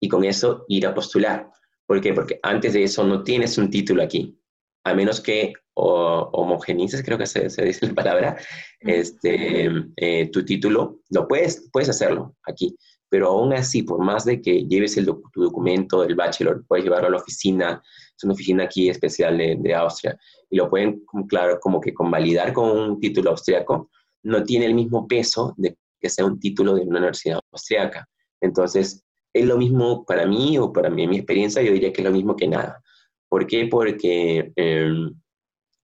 y 0.00 0.08
con 0.08 0.24
eso 0.24 0.64
ir 0.68 0.86
a 0.86 0.94
postular. 0.94 1.50
¿Por 1.84 2.00
qué? 2.00 2.14
Porque 2.14 2.38
antes 2.44 2.74
de 2.74 2.84
eso 2.84 3.02
no 3.02 3.24
tienes 3.24 3.58
un 3.58 3.70
título 3.70 4.04
aquí, 4.04 4.38
a 4.84 4.94
menos 4.94 5.20
que 5.20 5.52
o 5.74 6.30
homogenices, 6.32 7.02
creo 7.02 7.18
que 7.18 7.26
se, 7.26 7.50
se, 7.50 7.64
dice 7.64 7.86
la 7.86 7.94
palabra, 7.94 8.36
este, 8.78 9.68
eh, 9.96 10.30
tu 10.30 10.44
título, 10.44 11.00
lo 11.10 11.26
puedes, 11.26 11.70
puedes 11.72 11.88
hacerlo 11.88 12.36
aquí, 12.44 12.76
pero 13.12 13.28
aún 13.28 13.52
así, 13.52 13.82
por 13.82 14.02
más 14.02 14.24
de 14.24 14.40
que 14.40 14.64
lleves 14.64 14.96
el 14.96 15.04
tu 15.04 15.42
documento 15.42 16.00
del 16.00 16.14
bachelor, 16.14 16.64
puedes 16.66 16.82
llevarlo 16.82 17.08
a 17.08 17.10
la 17.10 17.18
oficina, 17.18 17.82
es 18.16 18.24
una 18.24 18.32
oficina 18.32 18.64
aquí 18.64 18.88
especial 18.88 19.36
de, 19.36 19.54
de 19.60 19.74
Austria, 19.74 20.18
y 20.48 20.56
lo 20.56 20.70
pueden, 20.70 21.04
claro, 21.28 21.60
como 21.60 21.78
que 21.78 21.92
convalidar 21.92 22.54
con 22.54 22.70
un 22.70 22.98
título 22.98 23.32
austriaco, 23.32 23.90
no 24.22 24.42
tiene 24.44 24.64
el 24.64 24.72
mismo 24.72 25.06
peso 25.06 25.52
de 25.58 25.76
que 26.00 26.08
sea 26.08 26.24
un 26.24 26.40
título 26.40 26.74
de 26.74 26.84
una 26.84 27.00
universidad 27.00 27.38
austriaca. 27.52 28.08
Entonces, 28.40 29.04
es 29.34 29.44
lo 29.44 29.58
mismo 29.58 30.06
para 30.06 30.24
mí 30.24 30.56
o 30.56 30.72
para 30.72 30.88
mí, 30.88 31.06
mi 31.06 31.18
experiencia, 31.18 31.60
yo 31.60 31.74
diría 31.74 31.92
que 31.92 32.00
es 32.00 32.06
lo 32.06 32.14
mismo 32.14 32.34
que 32.34 32.48
nada. 32.48 32.82
¿Por 33.28 33.46
qué? 33.46 33.66
Porque 33.66 34.50
eh, 34.56 34.90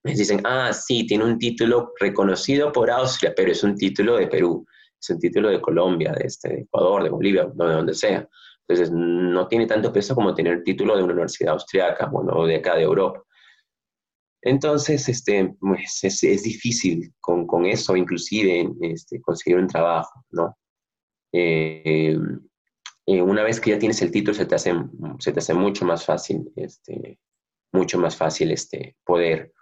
dicen, 0.02 0.40
ah, 0.44 0.72
sí, 0.72 1.06
tiene 1.06 1.24
un 1.24 1.38
título 1.38 1.92
reconocido 2.00 2.72
por 2.72 2.90
Austria, 2.90 3.34
pero 3.36 3.52
es 3.52 3.62
un 3.62 3.76
título 3.76 4.16
de 4.16 4.28
Perú, 4.28 4.64
es 5.00 5.10
un 5.10 5.18
título 5.18 5.48
de 5.48 5.60
Colombia, 5.60 6.12
de, 6.12 6.26
este, 6.26 6.62
Ecuador, 6.62 7.02
de 7.02 7.10
Bolivia, 7.10 7.44
de 7.44 7.64
donde 7.72 7.94
sea. 7.94 8.28
Entonces, 8.66 8.92
no 8.92 9.48
tiene 9.48 9.66
tanto 9.66 9.92
peso 9.92 10.14
como 10.14 10.34
tener 10.34 10.54
el 10.54 10.64
título 10.64 10.96
de 10.96 11.02
una 11.02 11.14
universidad 11.14 11.54
austriaca, 11.54 12.06
bueno, 12.06 12.44
de 12.44 12.56
acá 12.56 12.76
de 12.76 12.82
Europa. 12.82 13.22
Entonces, 14.42 15.08
este, 15.08 15.54
pues, 15.58 16.04
es, 16.04 16.22
es, 16.22 16.42
difícil 16.42 17.12
con, 17.20 17.46
con, 17.46 17.66
eso, 17.66 17.96
inclusive, 17.96 18.70
este, 18.82 19.20
conseguir 19.20 19.58
un 19.58 19.66
trabajo, 19.66 20.24
¿no? 20.30 20.56
Eh, 21.32 22.16
eh, 23.06 23.22
una 23.22 23.42
vez 23.42 23.60
que 23.60 23.70
ya 23.70 23.78
tienes 23.78 24.00
el 24.02 24.10
título, 24.10 24.34
se 24.34 24.46
te 24.46 24.54
hace, 24.54 24.74
se 25.18 25.32
te 25.32 25.38
hace 25.38 25.54
mucho 25.54 25.84
más 25.84 26.04
fácil, 26.04 26.52
este, 26.56 27.18
mucho 27.72 27.98
más 27.98 28.16
fácil 28.16 28.52
este, 28.52 28.96
poder 29.04 29.52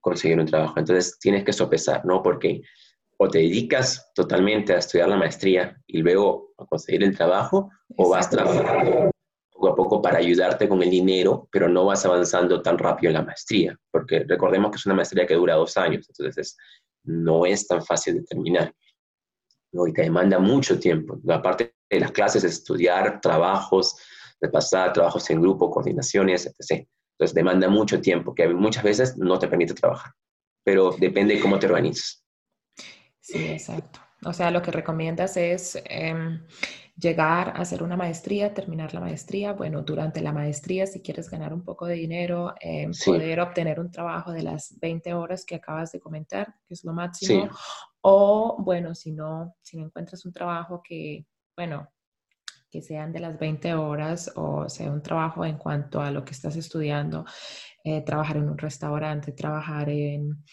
conseguir 0.00 0.38
un 0.40 0.46
trabajo. 0.46 0.78
Entonces, 0.78 1.18
tienes 1.18 1.44
que 1.44 1.52
sopesar, 1.52 2.04
¿no? 2.04 2.22
Porque 2.22 2.62
o 3.18 3.28
te 3.28 3.38
dedicas 3.38 4.10
totalmente 4.14 4.74
a 4.74 4.78
estudiar 4.78 5.08
la 5.08 5.16
maestría 5.16 5.80
y 5.86 5.98
luego 5.98 6.52
a 6.58 6.66
conseguir 6.66 7.02
el 7.04 7.16
trabajo, 7.16 7.70
o 7.96 8.08
vas 8.10 8.28
trabajando 8.28 9.10
poco 9.50 9.68
a 9.68 9.76
poco 9.76 10.02
para 10.02 10.18
ayudarte 10.18 10.68
con 10.68 10.82
el 10.82 10.90
dinero, 10.90 11.48
pero 11.50 11.68
no 11.68 11.86
vas 11.86 12.04
avanzando 12.04 12.60
tan 12.60 12.76
rápido 12.76 13.10
en 13.10 13.14
la 13.14 13.22
maestría, 13.22 13.78
porque 13.90 14.24
recordemos 14.28 14.70
que 14.70 14.76
es 14.76 14.86
una 14.86 14.94
maestría 14.94 15.26
que 15.26 15.34
dura 15.34 15.54
dos 15.54 15.76
años, 15.76 16.06
entonces 16.08 16.56
no 17.04 17.46
es 17.46 17.66
tan 17.66 17.82
fácil 17.82 18.16
de 18.16 18.22
terminar. 18.22 18.74
¿no? 19.72 19.86
Y 19.86 19.92
te 19.92 20.02
demanda 20.02 20.38
mucho 20.38 20.78
tiempo. 20.78 21.18
Aparte 21.28 21.74
de 21.88 22.00
las 22.00 22.12
clases, 22.12 22.44
estudiar 22.44 23.20
trabajos, 23.20 23.96
de 24.40 24.48
pasar 24.48 24.92
trabajos 24.92 25.28
en 25.30 25.40
grupo, 25.40 25.70
coordinaciones, 25.70 26.46
etc. 26.46 26.86
Entonces 27.12 27.34
demanda 27.34 27.68
mucho 27.68 28.00
tiempo, 28.00 28.34
que 28.34 28.48
muchas 28.48 28.84
veces 28.84 29.16
no 29.16 29.38
te 29.38 29.48
permite 29.48 29.72
trabajar, 29.74 30.12
pero 30.64 30.94
depende 30.98 31.34
de 31.34 31.40
cómo 31.40 31.58
te 31.58 31.66
organizas. 31.66 32.25
Sí, 33.26 33.44
exacto. 33.48 33.98
O 34.24 34.32
sea, 34.32 34.52
lo 34.52 34.62
que 34.62 34.70
recomiendas 34.70 35.36
es 35.36 35.74
eh, 35.84 36.14
llegar 36.96 37.48
a 37.48 37.62
hacer 37.62 37.82
una 37.82 37.96
maestría, 37.96 38.54
terminar 38.54 38.94
la 38.94 39.00
maestría. 39.00 39.52
Bueno, 39.52 39.82
durante 39.82 40.20
la 40.20 40.32
maestría, 40.32 40.86
si 40.86 41.02
quieres 41.02 41.28
ganar 41.28 41.52
un 41.52 41.64
poco 41.64 41.86
de 41.86 41.94
dinero, 41.94 42.54
eh, 42.60 42.86
sí. 42.92 43.10
poder 43.10 43.40
obtener 43.40 43.80
un 43.80 43.90
trabajo 43.90 44.30
de 44.30 44.44
las 44.44 44.78
20 44.78 45.12
horas 45.14 45.44
que 45.44 45.56
acabas 45.56 45.90
de 45.90 45.98
comentar, 45.98 46.54
que 46.68 46.74
es 46.74 46.84
lo 46.84 46.92
máximo. 46.92 47.46
Sí. 47.46 47.50
O, 48.02 48.56
bueno, 48.60 48.94
si 48.94 49.10
no, 49.10 49.56
si 49.60 49.76
no 49.76 49.86
encuentras 49.86 50.24
un 50.24 50.32
trabajo 50.32 50.80
que, 50.82 51.26
bueno, 51.56 51.88
que 52.70 52.82
sean 52.82 53.12
de 53.12 53.20
las 53.20 53.38
20 53.38 53.74
horas 53.74 54.32
o 54.34 54.68
sea 54.68 54.90
un 54.90 55.02
trabajo 55.02 55.44
en 55.44 55.56
cuanto 55.56 56.00
a 56.00 56.10
lo 56.10 56.24
que 56.24 56.32
estás 56.32 56.56
estudiando, 56.56 57.24
eh, 57.82 58.02
trabajar 58.02 58.36
en 58.36 58.48
un 58.48 58.58
restaurante, 58.58 59.32
trabajar 59.32 59.88
en, 59.88 60.44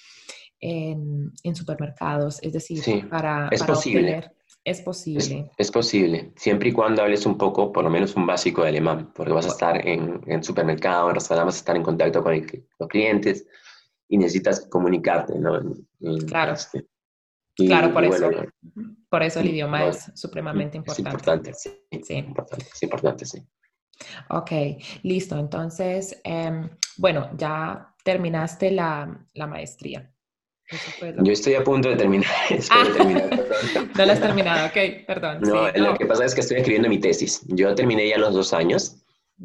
en, 0.63 1.33
en 1.43 1.55
supermercados, 1.55 2.41
es 2.41 2.53
decir, 2.53 2.79
sí, 2.79 3.03
para, 3.09 3.49
es 3.51 3.59
para 3.59 3.73
posible. 3.73 4.15
obtener, 4.15 4.35
es 4.63 4.81
posible. 4.81 5.51
Es, 5.57 5.67
es, 5.67 5.71
posible, 5.71 6.31
siempre 6.37 6.69
y 6.69 6.71
cuando 6.71 7.01
hables 7.01 7.25
un 7.25 7.37
poco, 7.37 7.73
por 7.73 7.83
lo 7.83 7.89
menos 7.89 8.15
un 8.15 8.25
básico 8.25 8.63
de 8.63 8.69
alemán, 8.69 9.11
porque 9.13 9.33
vas 9.33 9.45
a 9.45 9.49
estar 9.49 9.85
en, 9.85 10.21
en 10.25 10.41
supermercado, 10.41 11.09
en 11.09 11.15
restaurante, 11.15 11.47
vas 11.47 11.55
a 11.55 11.59
estar 11.59 11.75
en 11.75 11.83
contacto 11.83 12.23
con 12.23 12.33
el, 12.33 12.65
los 12.79 12.87
clientes 12.87 13.45
y 14.07 14.17
necesitas 14.17 14.65
comunicarte, 14.69 15.37
¿no? 15.37 15.59
Claro. 16.27 16.53
Este, 16.53 16.87
y, 17.57 17.67
claro, 17.67 17.93
por 17.93 18.05
eso. 18.05 18.31
Bueno, 18.31 18.95
por 19.09 19.21
eso 19.21 19.41
el 19.41 19.49
idioma 19.49 19.79
no, 19.79 19.89
es 19.89 20.11
supremamente 20.15 20.77
importante. 20.77 21.01
Es 21.01 21.13
importante, 21.13 21.53
sí. 21.53 21.69
sí. 22.01 22.13
Importante, 22.15 22.65
es 22.73 22.83
importante, 22.83 23.25
sí. 23.25 23.45
Ok, 24.29 24.51
listo. 25.03 25.37
Entonces, 25.37 26.21
eh, 26.23 26.69
bueno, 26.97 27.29
ya 27.37 27.93
terminaste 28.03 28.71
la, 28.71 29.27
la 29.33 29.47
maestría. 29.47 30.12
Yo 31.23 31.31
estoy 31.31 31.55
a 31.55 31.63
punto 31.63 31.89
de 31.89 31.95
terminar. 31.95 32.29
Ah, 32.69 32.85
terminar 32.95 33.29
no 33.97 34.05
la 34.05 34.13
has 34.13 34.21
terminado, 34.21 34.67
ok, 34.67 35.05
perdón. 35.05 35.41
No, 35.41 35.71
sí, 35.71 35.79
lo 35.79 35.91
no. 35.91 35.97
que 35.97 36.05
pasa 36.05 36.25
es 36.25 36.33
que 36.33 36.41
estoy 36.41 36.57
escribiendo 36.57 36.89
mi 36.89 36.99
tesis. 36.99 37.41
Yo 37.47 37.73
terminé 37.75 38.07
ya 38.07 38.17
los 38.17 38.33
dos 38.33 38.53
años. 38.53 38.97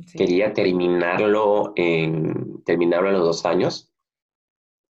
Sí. 0.07 0.19
Quería 0.19 0.53
terminarlo 0.53 1.73
en 1.77 2.63
terminarlo 2.65 3.09
en 3.09 3.15
los 3.15 3.25
dos 3.25 3.47
años, 3.47 3.91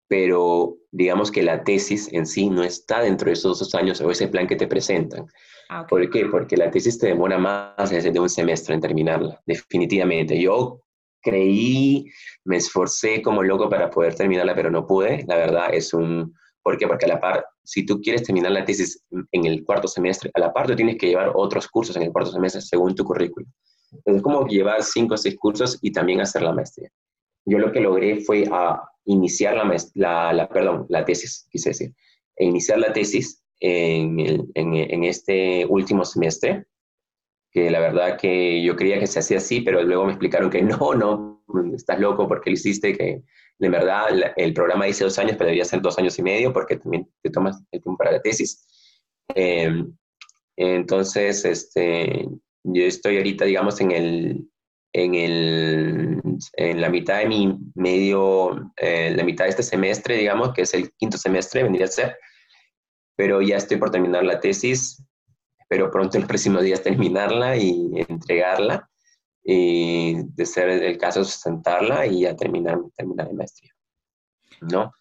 pero 0.07 0.77
digamos 0.91 1.31
que 1.31 1.41
la 1.41 1.63
tesis 1.63 2.11
en 2.13 2.25
sí 2.25 2.49
no 2.49 2.63
está 2.63 3.01
dentro 3.01 3.27
de 3.27 3.33
esos 3.33 3.59
dos 3.59 3.75
años 3.75 3.99
o 4.01 4.11
ese 4.11 4.27
plan 4.27 4.47
que 4.47 4.55
te 4.55 4.67
presentan. 4.67 5.25
Ah, 5.69 5.81
okay. 5.81 5.89
¿Por 5.89 6.09
qué? 6.11 6.25
Porque 6.27 6.57
la 6.57 6.69
tesis 6.69 6.99
te 6.99 7.07
demora 7.07 7.37
más 7.37 7.89
de 7.89 8.19
un 8.19 8.29
semestre 8.29 8.75
en 8.75 8.81
terminarla, 8.81 9.41
definitivamente. 9.45 10.39
Yo 10.39 10.82
creí, 11.23 12.05
me 12.43 12.57
esforcé 12.57 13.21
como 13.21 13.41
loco 13.41 13.69
para 13.69 13.89
poder 13.89 14.13
terminarla, 14.13 14.53
pero 14.53 14.69
no 14.69 14.85
pude. 14.85 15.23
La 15.27 15.37
verdad 15.37 15.73
es 15.73 15.93
un... 15.93 16.35
¿Por 16.61 16.77
qué? 16.77 16.87
Porque 16.87 17.05
a 17.05 17.09
la 17.09 17.19
par, 17.19 17.45
si 17.63 17.85
tú 17.85 17.99
quieres 17.99 18.23
terminar 18.23 18.51
la 18.51 18.63
tesis 18.63 19.03
en 19.31 19.45
el 19.45 19.65
cuarto 19.65 19.87
semestre, 19.87 20.29
a 20.33 20.39
la 20.39 20.53
par 20.53 20.67
tú 20.67 20.75
tienes 20.75 20.97
que 20.97 21.07
llevar 21.07 21.31
otros 21.35 21.67
cursos 21.67 21.95
en 21.95 22.03
el 22.03 22.11
cuarto 22.11 22.31
semestre 22.31 22.61
según 22.61 22.95
tu 22.95 23.03
currículum. 23.03 23.49
Entonces, 23.91 24.15
es 24.17 24.21
como 24.21 24.47
llevar 24.47 24.81
cinco 24.83 25.15
o 25.15 25.17
seis 25.17 25.35
cursos 25.37 25.77
y 25.81 25.91
también 25.91 26.21
hacer 26.21 26.41
la 26.41 26.53
maestría. 26.53 26.89
Yo 27.45 27.59
lo 27.59 27.71
que 27.71 27.81
logré 27.81 28.21
fue 28.21 28.45
a 28.51 28.81
iniciar 29.05 29.55
la, 29.55 29.77
la, 29.95 30.33
la 30.33 30.47
perdón, 30.47 30.85
la 30.87 31.03
tesis, 31.03 31.47
quise 31.49 31.69
decir, 31.69 31.93
e 32.37 32.45
iniciar 32.45 32.79
la 32.79 32.93
tesis 32.93 33.43
en, 33.59 34.19
el, 34.19 34.45
en, 34.55 34.73
en 34.73 35.03
este 35.03 35.65
último 35.67 36.05
semestre, 36.05 36.65
que 37.53 37.69
la 37.69 37.79
verdad 37.79 38.17
que 38.17 38.63
yo 38.63 38.75
creía 38.75 38.99
que 38.99 39.07
se 39.07 39.19
hacía 39.19 39.37
así, 39.37 39.61
pero 39.61 39.83
luego 39.83 40.05
me 40.05 40.11
explicaron 40.11 40.49
que 40.49 40.61
no, 40.63 40.93
no, 40.95 41.43
estás 41.75 41.99
loco 41.99 42.27
porque 42.27 42.49
lo 42.49 42.55
hiciste, 42.55 42.97
que 42.97 43.21
en 43.59 43.71
verdad 43.71 44.07
el 44.35 44.53
programa 44.53 44.85
dice 44.85 45.03
dos 45.03 45.19
años, 45.19 45.33
pero 45.33 45.45
debería 45.45 45.63
ser 45.63 45.81
dos 45.81 45.97
años 45.97 46.17
y 46.17 46.23
medio 46.23 46.51
porque 46.51 46.77
también 46.77 47.07
te 47.21 47.29
tomas 47.29 47.61
el 47.71 47.81
tiempo 47.81 47.97
para 47.97 48.13
la 48.13 48.21
tesis. 48.21 48.65
Eh, 49.35 49.85
entonces, 50.57 51.45
este, 51.45 52.27
yo 52.63 52.83
estoy 52.83 53.17
ahorita, 53.17 53.45
digamos, 53.45 53.79
en 53.79 53.91
el, 53.91 54.49
en, 54.93 55.15
el, 55.15 56.21
en 56.53 56.81
la 56.81 56.89
mitad 56.89 57.19
de 57.19 57.27
mi 57.27 57.57
medio, 57.75 58.71
eh, 58.77 59.13
la 59.15 59.23
mitad 59.23 59.45
de 59.45 59.51
este 59.51 59.63
semestre, 59.63 60.17
digamos, 60.17 60.53
que 60.53 60.63
es 60.63 60.73
el 60.73 60.91
quinto 60.93 61.17
semestre, 61.17 61.63
vendría 61.63 61.85
a 61.85 61.89
ser, 61.89 62.17
pero 63.15 63.41
ya 63.41 63.57
estoy 63.57 63.77
por 63.77 63.91
terminar 63.91 64.25
la 64.25 64.39
tesis 64.39 65.03
pero 65.67 65.91
pronto 65.91 66.17
en 66.17 66.21
los 66.21 66.27
próximos 66.27 66.63
días 66.63 66.81
terminarla 66.81 67.57
y 67.57 67.89
entregarla, 68.07 68.89
y 69.43 70.15
de 70.35 70.45
ser 70.45 70.69
el 70.69 70.97
caso 70.97 71.23
sustentarla 71.23 72.05
y 72.05 72.21
ya 72.21 72.35
terminar, 72.35 72.79
terminar 72.95 73.27
de 73.27 73.33
maestría. 73.33 73.71
¿No? 74.61 74.93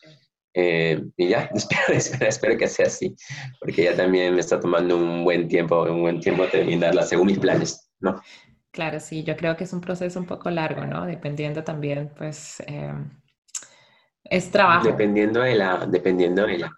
Eh, 0.55 1.03
y 1.17 1.29
ya, 1.29 1.51
espero, 1.55 1.95
espero, 1.95 2.27
espero, 2.27 2.59
que 2.59 2.69
sea 2.69 2.87
así, 2.87 3.15
porque 3.61 3.85
ya 3.85 3.97
también 3.97 4.35
me 4.35 4.41
está 4.41 4.61
tomando 4.61 4.97
un 4.97 5.25
buen 5.25 5.49
tiempo, 5.49 5.83
un 5.85 6.03
buen 6.03 6.21
tiempo 6.21 6.47
terminarla 6.47 7.03
según 7.05 7.29
mis 7.29 7.39
planes, 7.39 7.91
¿no? 8.01 8.21
Claro, 8.71 9.01
sí, 9.01 9.23
yo 9.23 9.37
creo 9.37 9.57
que 9.57 9.65
es 9.65 9.73
un 9.73 9.81
proceso 9.81 10.19
un 10.19 10.27
poco 10.27 10.51
largo, 10.51 10.87
¿no? 10.87 11.07
Dependiendo 11.07 11.63
también, 11.63 12.11
pues, 12.17 12.61
eh, 12.67 12.93
es 14.25 14.51
trabajo. 14.51 14.87
Dependiendo 14.87 15.41
de 15.41 15.55
la, 15.55 15.87
dependiendo 15.87 16.47
de 16.47 16.59
la, 16.59 16.73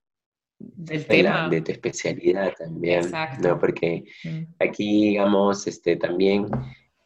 del 0.74 1.02
de 1.02 1.04
tema. 1.04 1.42
La, 1.42 1.48
de 1.48 1.60
tu 1.62 1.72
especialidad 1.72 2.52
también, 2.58 3.04
Exacto. 3.04 3.48
¿no? 3.48 3.58
Porque 3.58 4.04
mm. 4.24 4.42
aquí, 4.58 5.08
digamos, 5.08 5.66
este, 5.66 5.96
también 5.96 6.46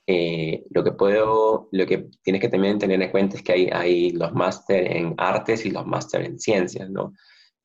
eh, 0.07 0.64
lo 0.71 0.83
que 0.83 0.92
puedo, 0.92 1.68
lo 1.71 1.87
que 1.87 2.09
tienes 2.23 2.40
que 2.40 2.49
también 2.49 2.79
tener 2.79 3.01
en 3.03 3.11
cuenta 3.11 3.37
es 3.37 3.42
que 3.42 3.52
hay, 3.52 3.69
hay 3.71 4.11
los 4.13 4.33
máster 4.33 4.90
en 4.96 5.15
artes 5.19 5.67
y 5.67 5.71
los 5.71 5.87
máster 5.87 6.23
en 6.23 6.38
ciencias, 6.38 6.88
¿no? 6.88 7.13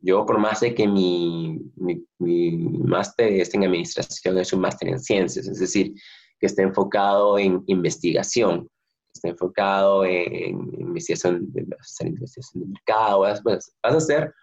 Yo, 0.01 0.25
por 0.25 0.37
más 0.37 0.59
de 0.59 0.75
que 0.75 0.85
mi, 0.85 1.57
mi, 1.77 2.05
mi 2.19 2.51
máster 2.51 3.31
es 3.31 3.53
en 3.53 3.63
administración, 3.63 4.37
es 4.37 4.51
un 4.51 4.59
máster 4.59 4.89
en 4.89 4.99
ciencias, 4.99 5.47
es 5.47 5.57
decir, 5.57 5.93
que 6.37 6.47
está 6.47 6.63
enfocado 6.63 7.39
en 7.39 7.63
investigación, 7.67 8.67
está 9.15 9.29
enfocado 9.29 10.03
en 10.03 10.57
investigación 10.77 11.49
de, 11.53 11.61
investigación 11.61 12.63
de 12.63 12.69
mercado, 12.73 13.19
vas, 13.21 13.41
vas 13.41 13.73
a 13.83 13.87
hacer 13.87 14.33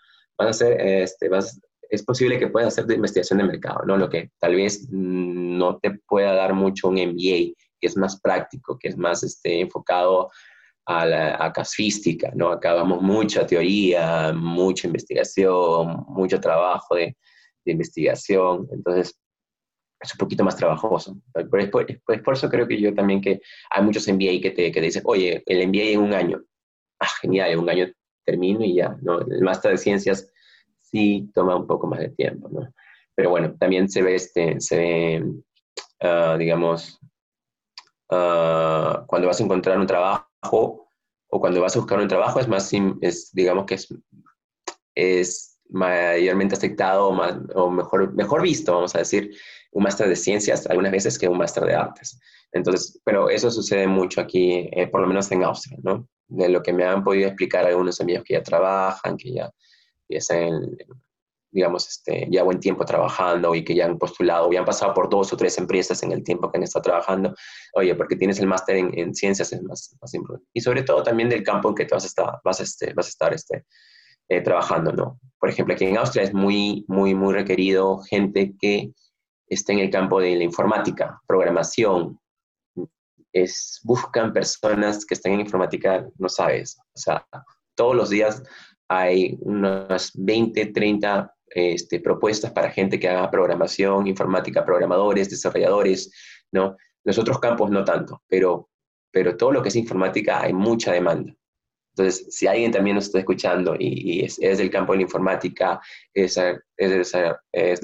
vas 0.40 0.46
a 0.46 0.50
hacer, 0.50 0.80
este, 0.80 1.28
vas, 1.28 1.60
es 1.88 2.02
posible 2.02 2.38
que 2.38 2.48
puedas 2.48 2.68
hacer 2.68 2.86
de 2.86 2.94
investigación 2.94 3.38
de 3.38 3.44
mercado, 3.44 3.84
¿no? 3.84 3.96
Lo 3.96 4.08
que 4.08 4.30
tal 4.38 4.54
vez 4.54 4.88
no 4.90 5.78
te 5.78 5.98
pueda 6.06 6.34
dar 6.34 6.54
mucho 6.54 6.88
un 6.88 6.94
MBA, 6.94 7.54
que 7.80 7.86
es 7.86 7.96
más 7.96 8.20
práctico, 8.20 8.78
que 8.78 8.88
es 8.88 8.96
más 8.96 9.22
este, 9.22 9.60
enfocado 9.60 10.30
a 10.86 11.06
la 11.06 11.52
casística, 11.52 12.32
¿no? 12.34 12.48
Acabamos 12.50 13.02
mucha 13.02 13.46
teoría, 13.46 14.32
mucha 14.32 14.86
investigación, 14.86 16.04
mucho 16.08 16.40
trabajo 16.40 16.94
de, 16.94 17.16
investigación, 17.66 18.66
entonces 18.72 19.16
es 20.00 20.12
un 20.14 20.18
poquito 20.18 20.42
más 20.42 20.56
trabajoso. 20.56 21.16
Por, 21.32 21.70
por, 21.70 22.34
eso 22.34 22.48
creo 22.48 22.66
que 22.66 22.80
yo 22.80 22.92
también 22.94 23.20
que 23.20 23.40
hay 23.70 23.82
muchos 23.84 24.08
MBA 24.08 24.40
que 24.42 24.50
te, 24.50 24.72
que 24.72 24.80
te 24.80 24.86
dicen, 24.86 25.02
oye, 25.04 25.42
el 25.46 25.68
MBA 25.68 25.90
en 25.92 26.00
un 26.00 26.14
año. 26.14 26.42
Ah, 26.98 27.06
genial, 27.20 27.50
en 27.50 27.58
un 27.60 27.70
año 27.70 27.92
termino 28.30 28.64
y 28.64 28.76
ya, 28.76 28.96
¿no? 29.02 29.20
El 29.20 29.42
máster 29.42 29.72
de 29.72 29.78
ciencias 29.78 30.30
sí 30.80 31.30
toma 31.34 31.56
un 31.56 31.66
poco 31.66 31.86
más 31.86 32.00
de 32.00 32.10
tiempo, 32.10 32.48
¿no? 32.48 32.72
Pero 33.14 33.30
bueno, 33.30 33.54
también 33.58 33.88
se 33.88 34.02
ve, 34.02 34.14
este, 34.14 34.60
se 34.60 34.76
ve, 34.78 35.24
uh, 36.02 36.38
digamos, 36.38 36.98
uh, 38.10 39.04
cuando 39.06 39.26
vas 39.26 39.40
a 39.40 39.44
encontrar 39.44 39.78
un 39.78 39.86
trabajo 39.86 40.88
o 41.28 41.40
cuando 41.40 41.60
vas 41.60 41.76
a 41.76 41.80
buscar 41.80 41.98
un 41.98 42.08
trabajo 42.08 42.40
es 42.40 42.48
más, 42.48 42.72
es, 43.00 43.30
digamos 43.32 43.66
que 43.66 43.74
es, 43.74 43.88
es 44.94 45.60
mayormente 45.68 46.54
aceptado 46.54 47.08
o, 47.08 47.12
más, 47.12 47.36
o 47.54 47.70
mejor, 47.70 48.12
mejor 48.14 48.42
visto, 48.42 48.74
vamos 48.74 48.94
a 48.94 48.98
decir, 48.98 49.32
un 49.72 49.82
máster 49.84 50.08
de 50.08 50.16
ciencias 50.16 50.66
algunas 50.66 50.92
veces 50.92 51.18
que 51.18 51.28
un 51.28 51.38
máster 51.38 51.64
de 51.64 51.74
artes. 51.74 52.18
Entonces, 52.52 53.00
pero 53.04 53.28
eso 53.28 53.50
sucede 53.50 53.86
mucho 53.86 54.20
aquí, 54.20 54.68
eh, 54.72 54.88
por 54.88 55.00
lo 55.00 55.06
menos 55.06 55.30
en 55.30 55.44
Austria, 55.44 55.78
¿no? 55.82 56.08
De 56.30 56.48
lo 56.48 56.62
que 56.62 56.72
me 56.72 56.84
han 56.84 57.02
podido 57.02 57.28
explicar 57.28 57.66
algunos 57.66 58.00
amigos 58.00 58.24
que 58.24 58.34
ya 58.34 58.42
trabajan, 58.42 59.16
que 59.16 59.32
ya, 59.32 59.50
ya 60.08 60.18
están, 60.18 60.76
digamos, 61.50 61.88
este, 61.88 62.28
ya 62.30 62.44
buen 62.44 62.60
tiempo 62.60 62.84
trabajando 62.84 63.54
y 63.54 63.64
que 63.64 63.74
ya 63.74 63.86
han 63.86 63.98
postulado, 63.98 64.50
ya 64.52 64.60
han 64.60 64.64
pasado 64.64 64.94
por 64.94 65.10
dos 65.10 65.32
o 65.32 65.36
tres 65.36 65.58
empresas 65.58 66.02
en 66.02 66.12
el 66.12 66.22
tiempo 66.22 66.50
que 66.50 66.58
han 66.58 66.62
estado 66.62 66.84
trabajando. 66.84 67.34
Oye, 67.74 67.94
porque 67.96 68.16
tienes 68.16 68.38
el 68.38 68.46
máster 68.46 68.76
en, 68.76 69.14
ciencias 69.14 69.52
es 69.52 69.62
más, 69.62 69.96
importante. 70.14 70.48
Y 70.54 70.60
sobre 70.60 70.82
todo 70.84 71.02
también 71.02 71.28
del 71.28 71.42
campo 71.42 71.68
en 71.68 71.74
que 71.74 71.84
te 71.84 71.94
vas 71.94 72.04
a 72.04 72.06
estar, 72.06 72.40
vas 72.44 72.60
este, 72.60 72.94
vas 72.94 73.06
a 73.06 73.10
estar 73.10 73.34
este, 73.34 73.64
eh, 74.28 74.40
trabajando, 74.40 74.92
¿no? 74.92 75.18
Por 75.40 75.48
ejemplo, 75.48 75.74
aquí 75.74 75.84
en 75.84 75.98
Austria 75.98 76.22
es 76.22 76.32
muy, 76.32 76.84
muy, 76.86 77.16
muy 77.16 77.34
requerido 77.34 77.98
gente 77.98 78.54
que 78.60 78.92
esté 79.48 79.72
en 79.72 79.80
el 79.80 79.90
campo 79.90 80.20
de 80.20 80.36
la 80.36 80.44
informática, 80.44 81.20
programación. 81.26 82.19
Es, 83.32 83.80
buscan 83.84 84.32
personas 84.32 85.04
que 85.06 85.14
estén 85.14 85.34
en 85.34 85.40
informática, 85.40 86.06
no 86.18 86.28
sabes, 86.28 86.78
o 86.78 86.98
sea, 86.98 87.26
todos 87.74 87.94
los 87.94 88.10
días 88.10 88.42
hay 88.88 89.38
unas 89.40 90.10
20, 90.14 90.66
30 90.66 91.34
este, 91.46 92.00
propuestas 92.00 92.52
para 92.52 92.70
gente 92.70 92.98
que 92.98 93.08
haga 93.08 93.30
programación, 93.30 94.06
informática, 94.06 94.64
programadores, 94.64 95.30
desarrolladores, 95.30 96.12
¿no? 96.52 96.76
Los 97.04 97.18
otros 97.18 97.38
campos 97.38 97.70
no 97.70 97.84
tanto, 97.84 98.22
pero, 98.28 98.68
pero 99.10 99.36
todo 99.36 99.52
lo 99.52 99.62
que 99.62 99.68
es 99.68 99.76
informática 99.76 100.42
hay 100.42 100.52
mucha 100.52 100.92
demanda. 100.92 101.34
Entonces, 101.94 102.26
si 102.34 102.46
alguien 102.46 102.70
también 102.70 102.96
nos 102.96 103.06
está 103.06 103.18
escuchando 103.18 103.74
y, 103.78 104.24
es, 104.24 104.36
del 104.38 104.70
campo 104.70 104.92
de 104.92 104.98
la 104.98 105.02
informática, 105.02 105.80
es, 106.14 106.36
es, 106.76 107.14
es 107.52 107.80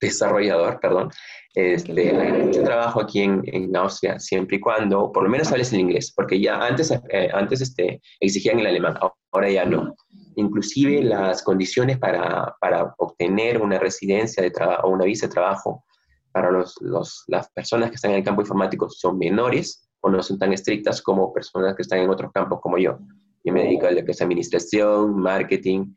desarrollador, 0.00 0.78
perdón, 0.80 1.10
este, 1.54 2.10
hay 2.14 2.32
mucho 2.32 2.62
trabajo 2.62 3.00
aquí 3.00 3.22
en, 3.22 3.42
en, 3.46 3.74
Austria, 3.74 4.18
siempre 4.18 4.58
y 4.58 4.60
cuando, 4.60 5.10
por 5.10 5.22
lo 5.22 5.30
menos 5.30 5.50
hables 5.50 5.72
el 5.72 5.80
inglés, 5.80 6.12
porque 6.14 6.38
ya 6.40 6.58
antes, 6.58 6.90
eh, 6.90 7.30
antes 7.32 7.62
este, 7.62 8.00
exigían 8.20 8.60
el 8.60 8.66
alemán, 8.66 8.98
ahora 9.32 9.50
ya 9.50 9.64
no. 9.64 9.94
Inclusive 10.36 11.02
las 11.02 11.42
condiciones 11.42 11.98
para, 11.98 12.54
para 12.60 12.94
obtener 12.98 13.60
una 13.62 13.78
residencia 13.78 14.42
de 14.42 14.52
o 14.82 14.90
una 14.90 15.06
visa 15.06 15.26
de 15.26 15.32
trabajo 15.32 15.84
para 16.30 16.50
los, 16.50 16.76
los, 16.82 17.24
las 17.28 17.50
personas 17.52 17.88
que 17.88 17.94
están 17.94 18.10
en 18.10 18.18
el 18.18 18.24
campo 18.24 18.42
informático 18.42 18.90
son 18.90 19.16
menores 19.16 19.88
o 20.00 20.10
no 20.10 20.22
son 20.22 20.38
tan 20.38 20.52
estrictas 20.52 21.00
como 21.00 21.32
personas 21.32 21.74
que 21.74 21.80
están 21.82 22.00
en 22.00 22.10
otros 22.10 22.30
campos 22.32 22.60
como 22.60 22.76
yo. 22.76 22.98
Yo 23.42 23.52
me 23.54 23.62
dedico 23.62 23.86
a 23.86 23.92
lo 23.92 24.04
que 24.04 24.10
es 24.10 24.20
administración, 24.20 25.18
marketing. 25.18 25.94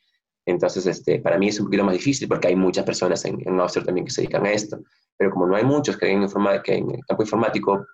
Entonces, 0.50 0.86
este, 0.86 1.20
para 1.20 1.38
mí 1.38 1.50
es 1.50 1.60
un 1.60 1.68
poquito 1.68 1.84
más 1.84 1.94
difícil 1.94 2.28
porque 2.28 2.48
hay 2.48 2.56
muchas 2.56 2.86
personas 2.86 3.24
en, 3.26 3.40
en 3.46 3.60
Austria 3.60 3.86
también 3.86 4.06
que 4.06 4.12
se 4.12 4.22
dedican 4.22 4.46
a 4.46 4.52
esto. 4.52 4.80
Pero 5.18 5.32
como 5.32 5.48
no 5.48 5.56
hay 5.56 5.64
muchos 5.64 5.98
que, 5.98 6.10
en, 6.10 6.24
en 6.24 6.92
el 6.92 7.06
campo 7.06 7.24
informático, 7.24 7.86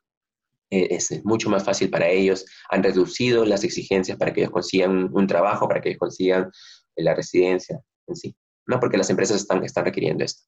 eh, 0.71 0.87
es 0.89 1.23
mucho 1.23 1.49
más 1.49 1.63
fácil 1.63 1.89
para 1.89 2.07
ellos. 2.07 2.45
Han 2.69 2.83
reducido 2.83 3.45
las 3.45 3.63
exigencias 3.63 4.17
para 4.17 4.33
que 4.33 4.41
ellos 4.41 4.53
consigan 4.53 5.09
un, 5.13 5.27
trabajo, 5.27 5.67
para 5.67 5.81
que 5.81 5.89
ellos 5.89 5.99
consigan 5.99 6.51
la 6.95 7.13
residencia 7.13 7.81
en 8.07 8.15
sí. 8.15 8.35
No 8.65 8.79
porque 8.79 8.97
las 8.97 9.09
empresas 9.09 9.37
están, 9.37 9.63
están 9.63 9.85
requiriendo 9.85 10.23
esto. 10.23 10.43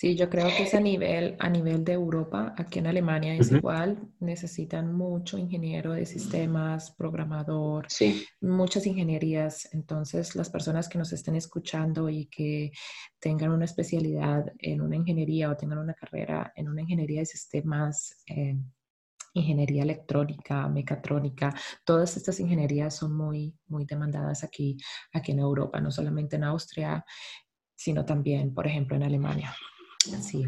Sí, 0.00 0.16
yo 0.16 0.30
creo 0.30 0.46
que 0.46 0.62
es 0.62 0.72
a 0.72 0.80
nivel, 0.80 1.36
a 1.38 1.50
nivel 1.50 1.84
de 1.84 1.92
Europa, 1.92 2.54
aquí 2.56 2.78
en 2.78 2.86
Alemania 2.86 3.34
es 3.34 3.52
igual, 3.52 3.98
necesitan 4.18 4.94
mucho 4.94 5.36
ingeniero 5.36 5.92
de 5.92 6.06
sistemas, 6.06 6.90
programador, 6.92 7.86
muchas 8.40 8.86
ingenierías. 8.86 9.68
Entonces, 9.74 10.34
las 10.36 10.48
personas 10.48 10.88
que 10.88 10.96
nos 10.96 11.12
estén 11.12 11.36
escuchando 11.36 12.08
y 12.08 12.24
que 12.28 12.72
tengan 13.18 13.50
una 13.50 13.66
especialidad 13.66 14.50
en 14.60 14.80
una 14.80 14.96
ingeniería 14.96 15.50
o 15.50 15.56
tengan 15.58 15.76
una 15.76 15.92
carrera 15.92 16.50
en 16.56 16.70
una 16.70 16.80
ingeniería 16.80 17.20
de 17.20 17.26
sistemas, 17.26 18.24
eh, 18.26 18.56
ingeniería 19.34 19.82
electrónica, 19.82 20.66
mecatrónica, 20.66 21.54
todas 21.84 22.16
estas 22.16 22.40
ingenierías 22.40 22.96
son 22.96 23.14
muy, 23.14 23.54
muy 23.66 23.84
demandadas 23.84 24.44
aquí, 24.44 24.78
aquí 25.12 25.32
en 25.32 25.40
Europa, 25.40 25.78
no 25.78 25.90
solamente 25.90 26.36
en 26.36 26.44
Austria, 26.44 27.04
sino 27.76 28.06
también, 28.06 28.54
por 28.54 28.66
ejemplo, 28.66 28.96
en 28.96 29.02
Alemania. 29.02 29.54
Así. 30.16 30.44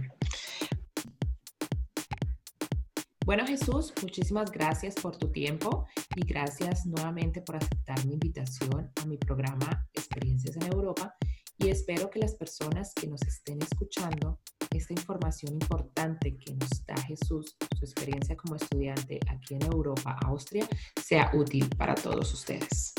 Bueno, 3.25 3.47
Jesús, 3.47 3.93
muchísimas 4.03 4.51
gracias 4.51 4.97
por 4.97 5.17
tu 5.17 5.31
tiempo 5.31 5.87
y 6.17 6.27
gracias 6.27 6.87
nuevamente 6.87 7.41
por 7.41 7.57
aceptar 7.57 8.05
mi 8.05 8.15
invitación 8.15 8.91
a 9.01 9.07
mi 9.07 9.17
programa 9.17 9.89
Experiencias 9.95 10.57
en 10.57 10.73
Europa 10.73 11.15
y 11.59 11.69
espero 11.69 12.11
que 12.11 12.19
las 12.19 12.35
personas 12.35 12.93
que 12.95 13.07
nos 13.07 13.23
estén 13.23 13.63
escuchando 13.63 14.41
esta 14.71 14.93
información 14.95 15.53
importante 15.53 16.37
que 16.37 16.55
nos 16.55 16.85
da 16.85 16.97
Jesús, 17.03 17.57
su 17.79 17.85
experiencia 17.85 18.37
como 18.37 18.57
estudiante 18.57 19.21
aquí 19.29 19.55
en 19.55 19.63
Europa, 19.63 20.19
Austria, 20.25 20.67
sea 21.01 21.31
útil 21.35 21.69
para 21.77 21.95
todos 21.95 22.33
ustedes. 22.35 22.93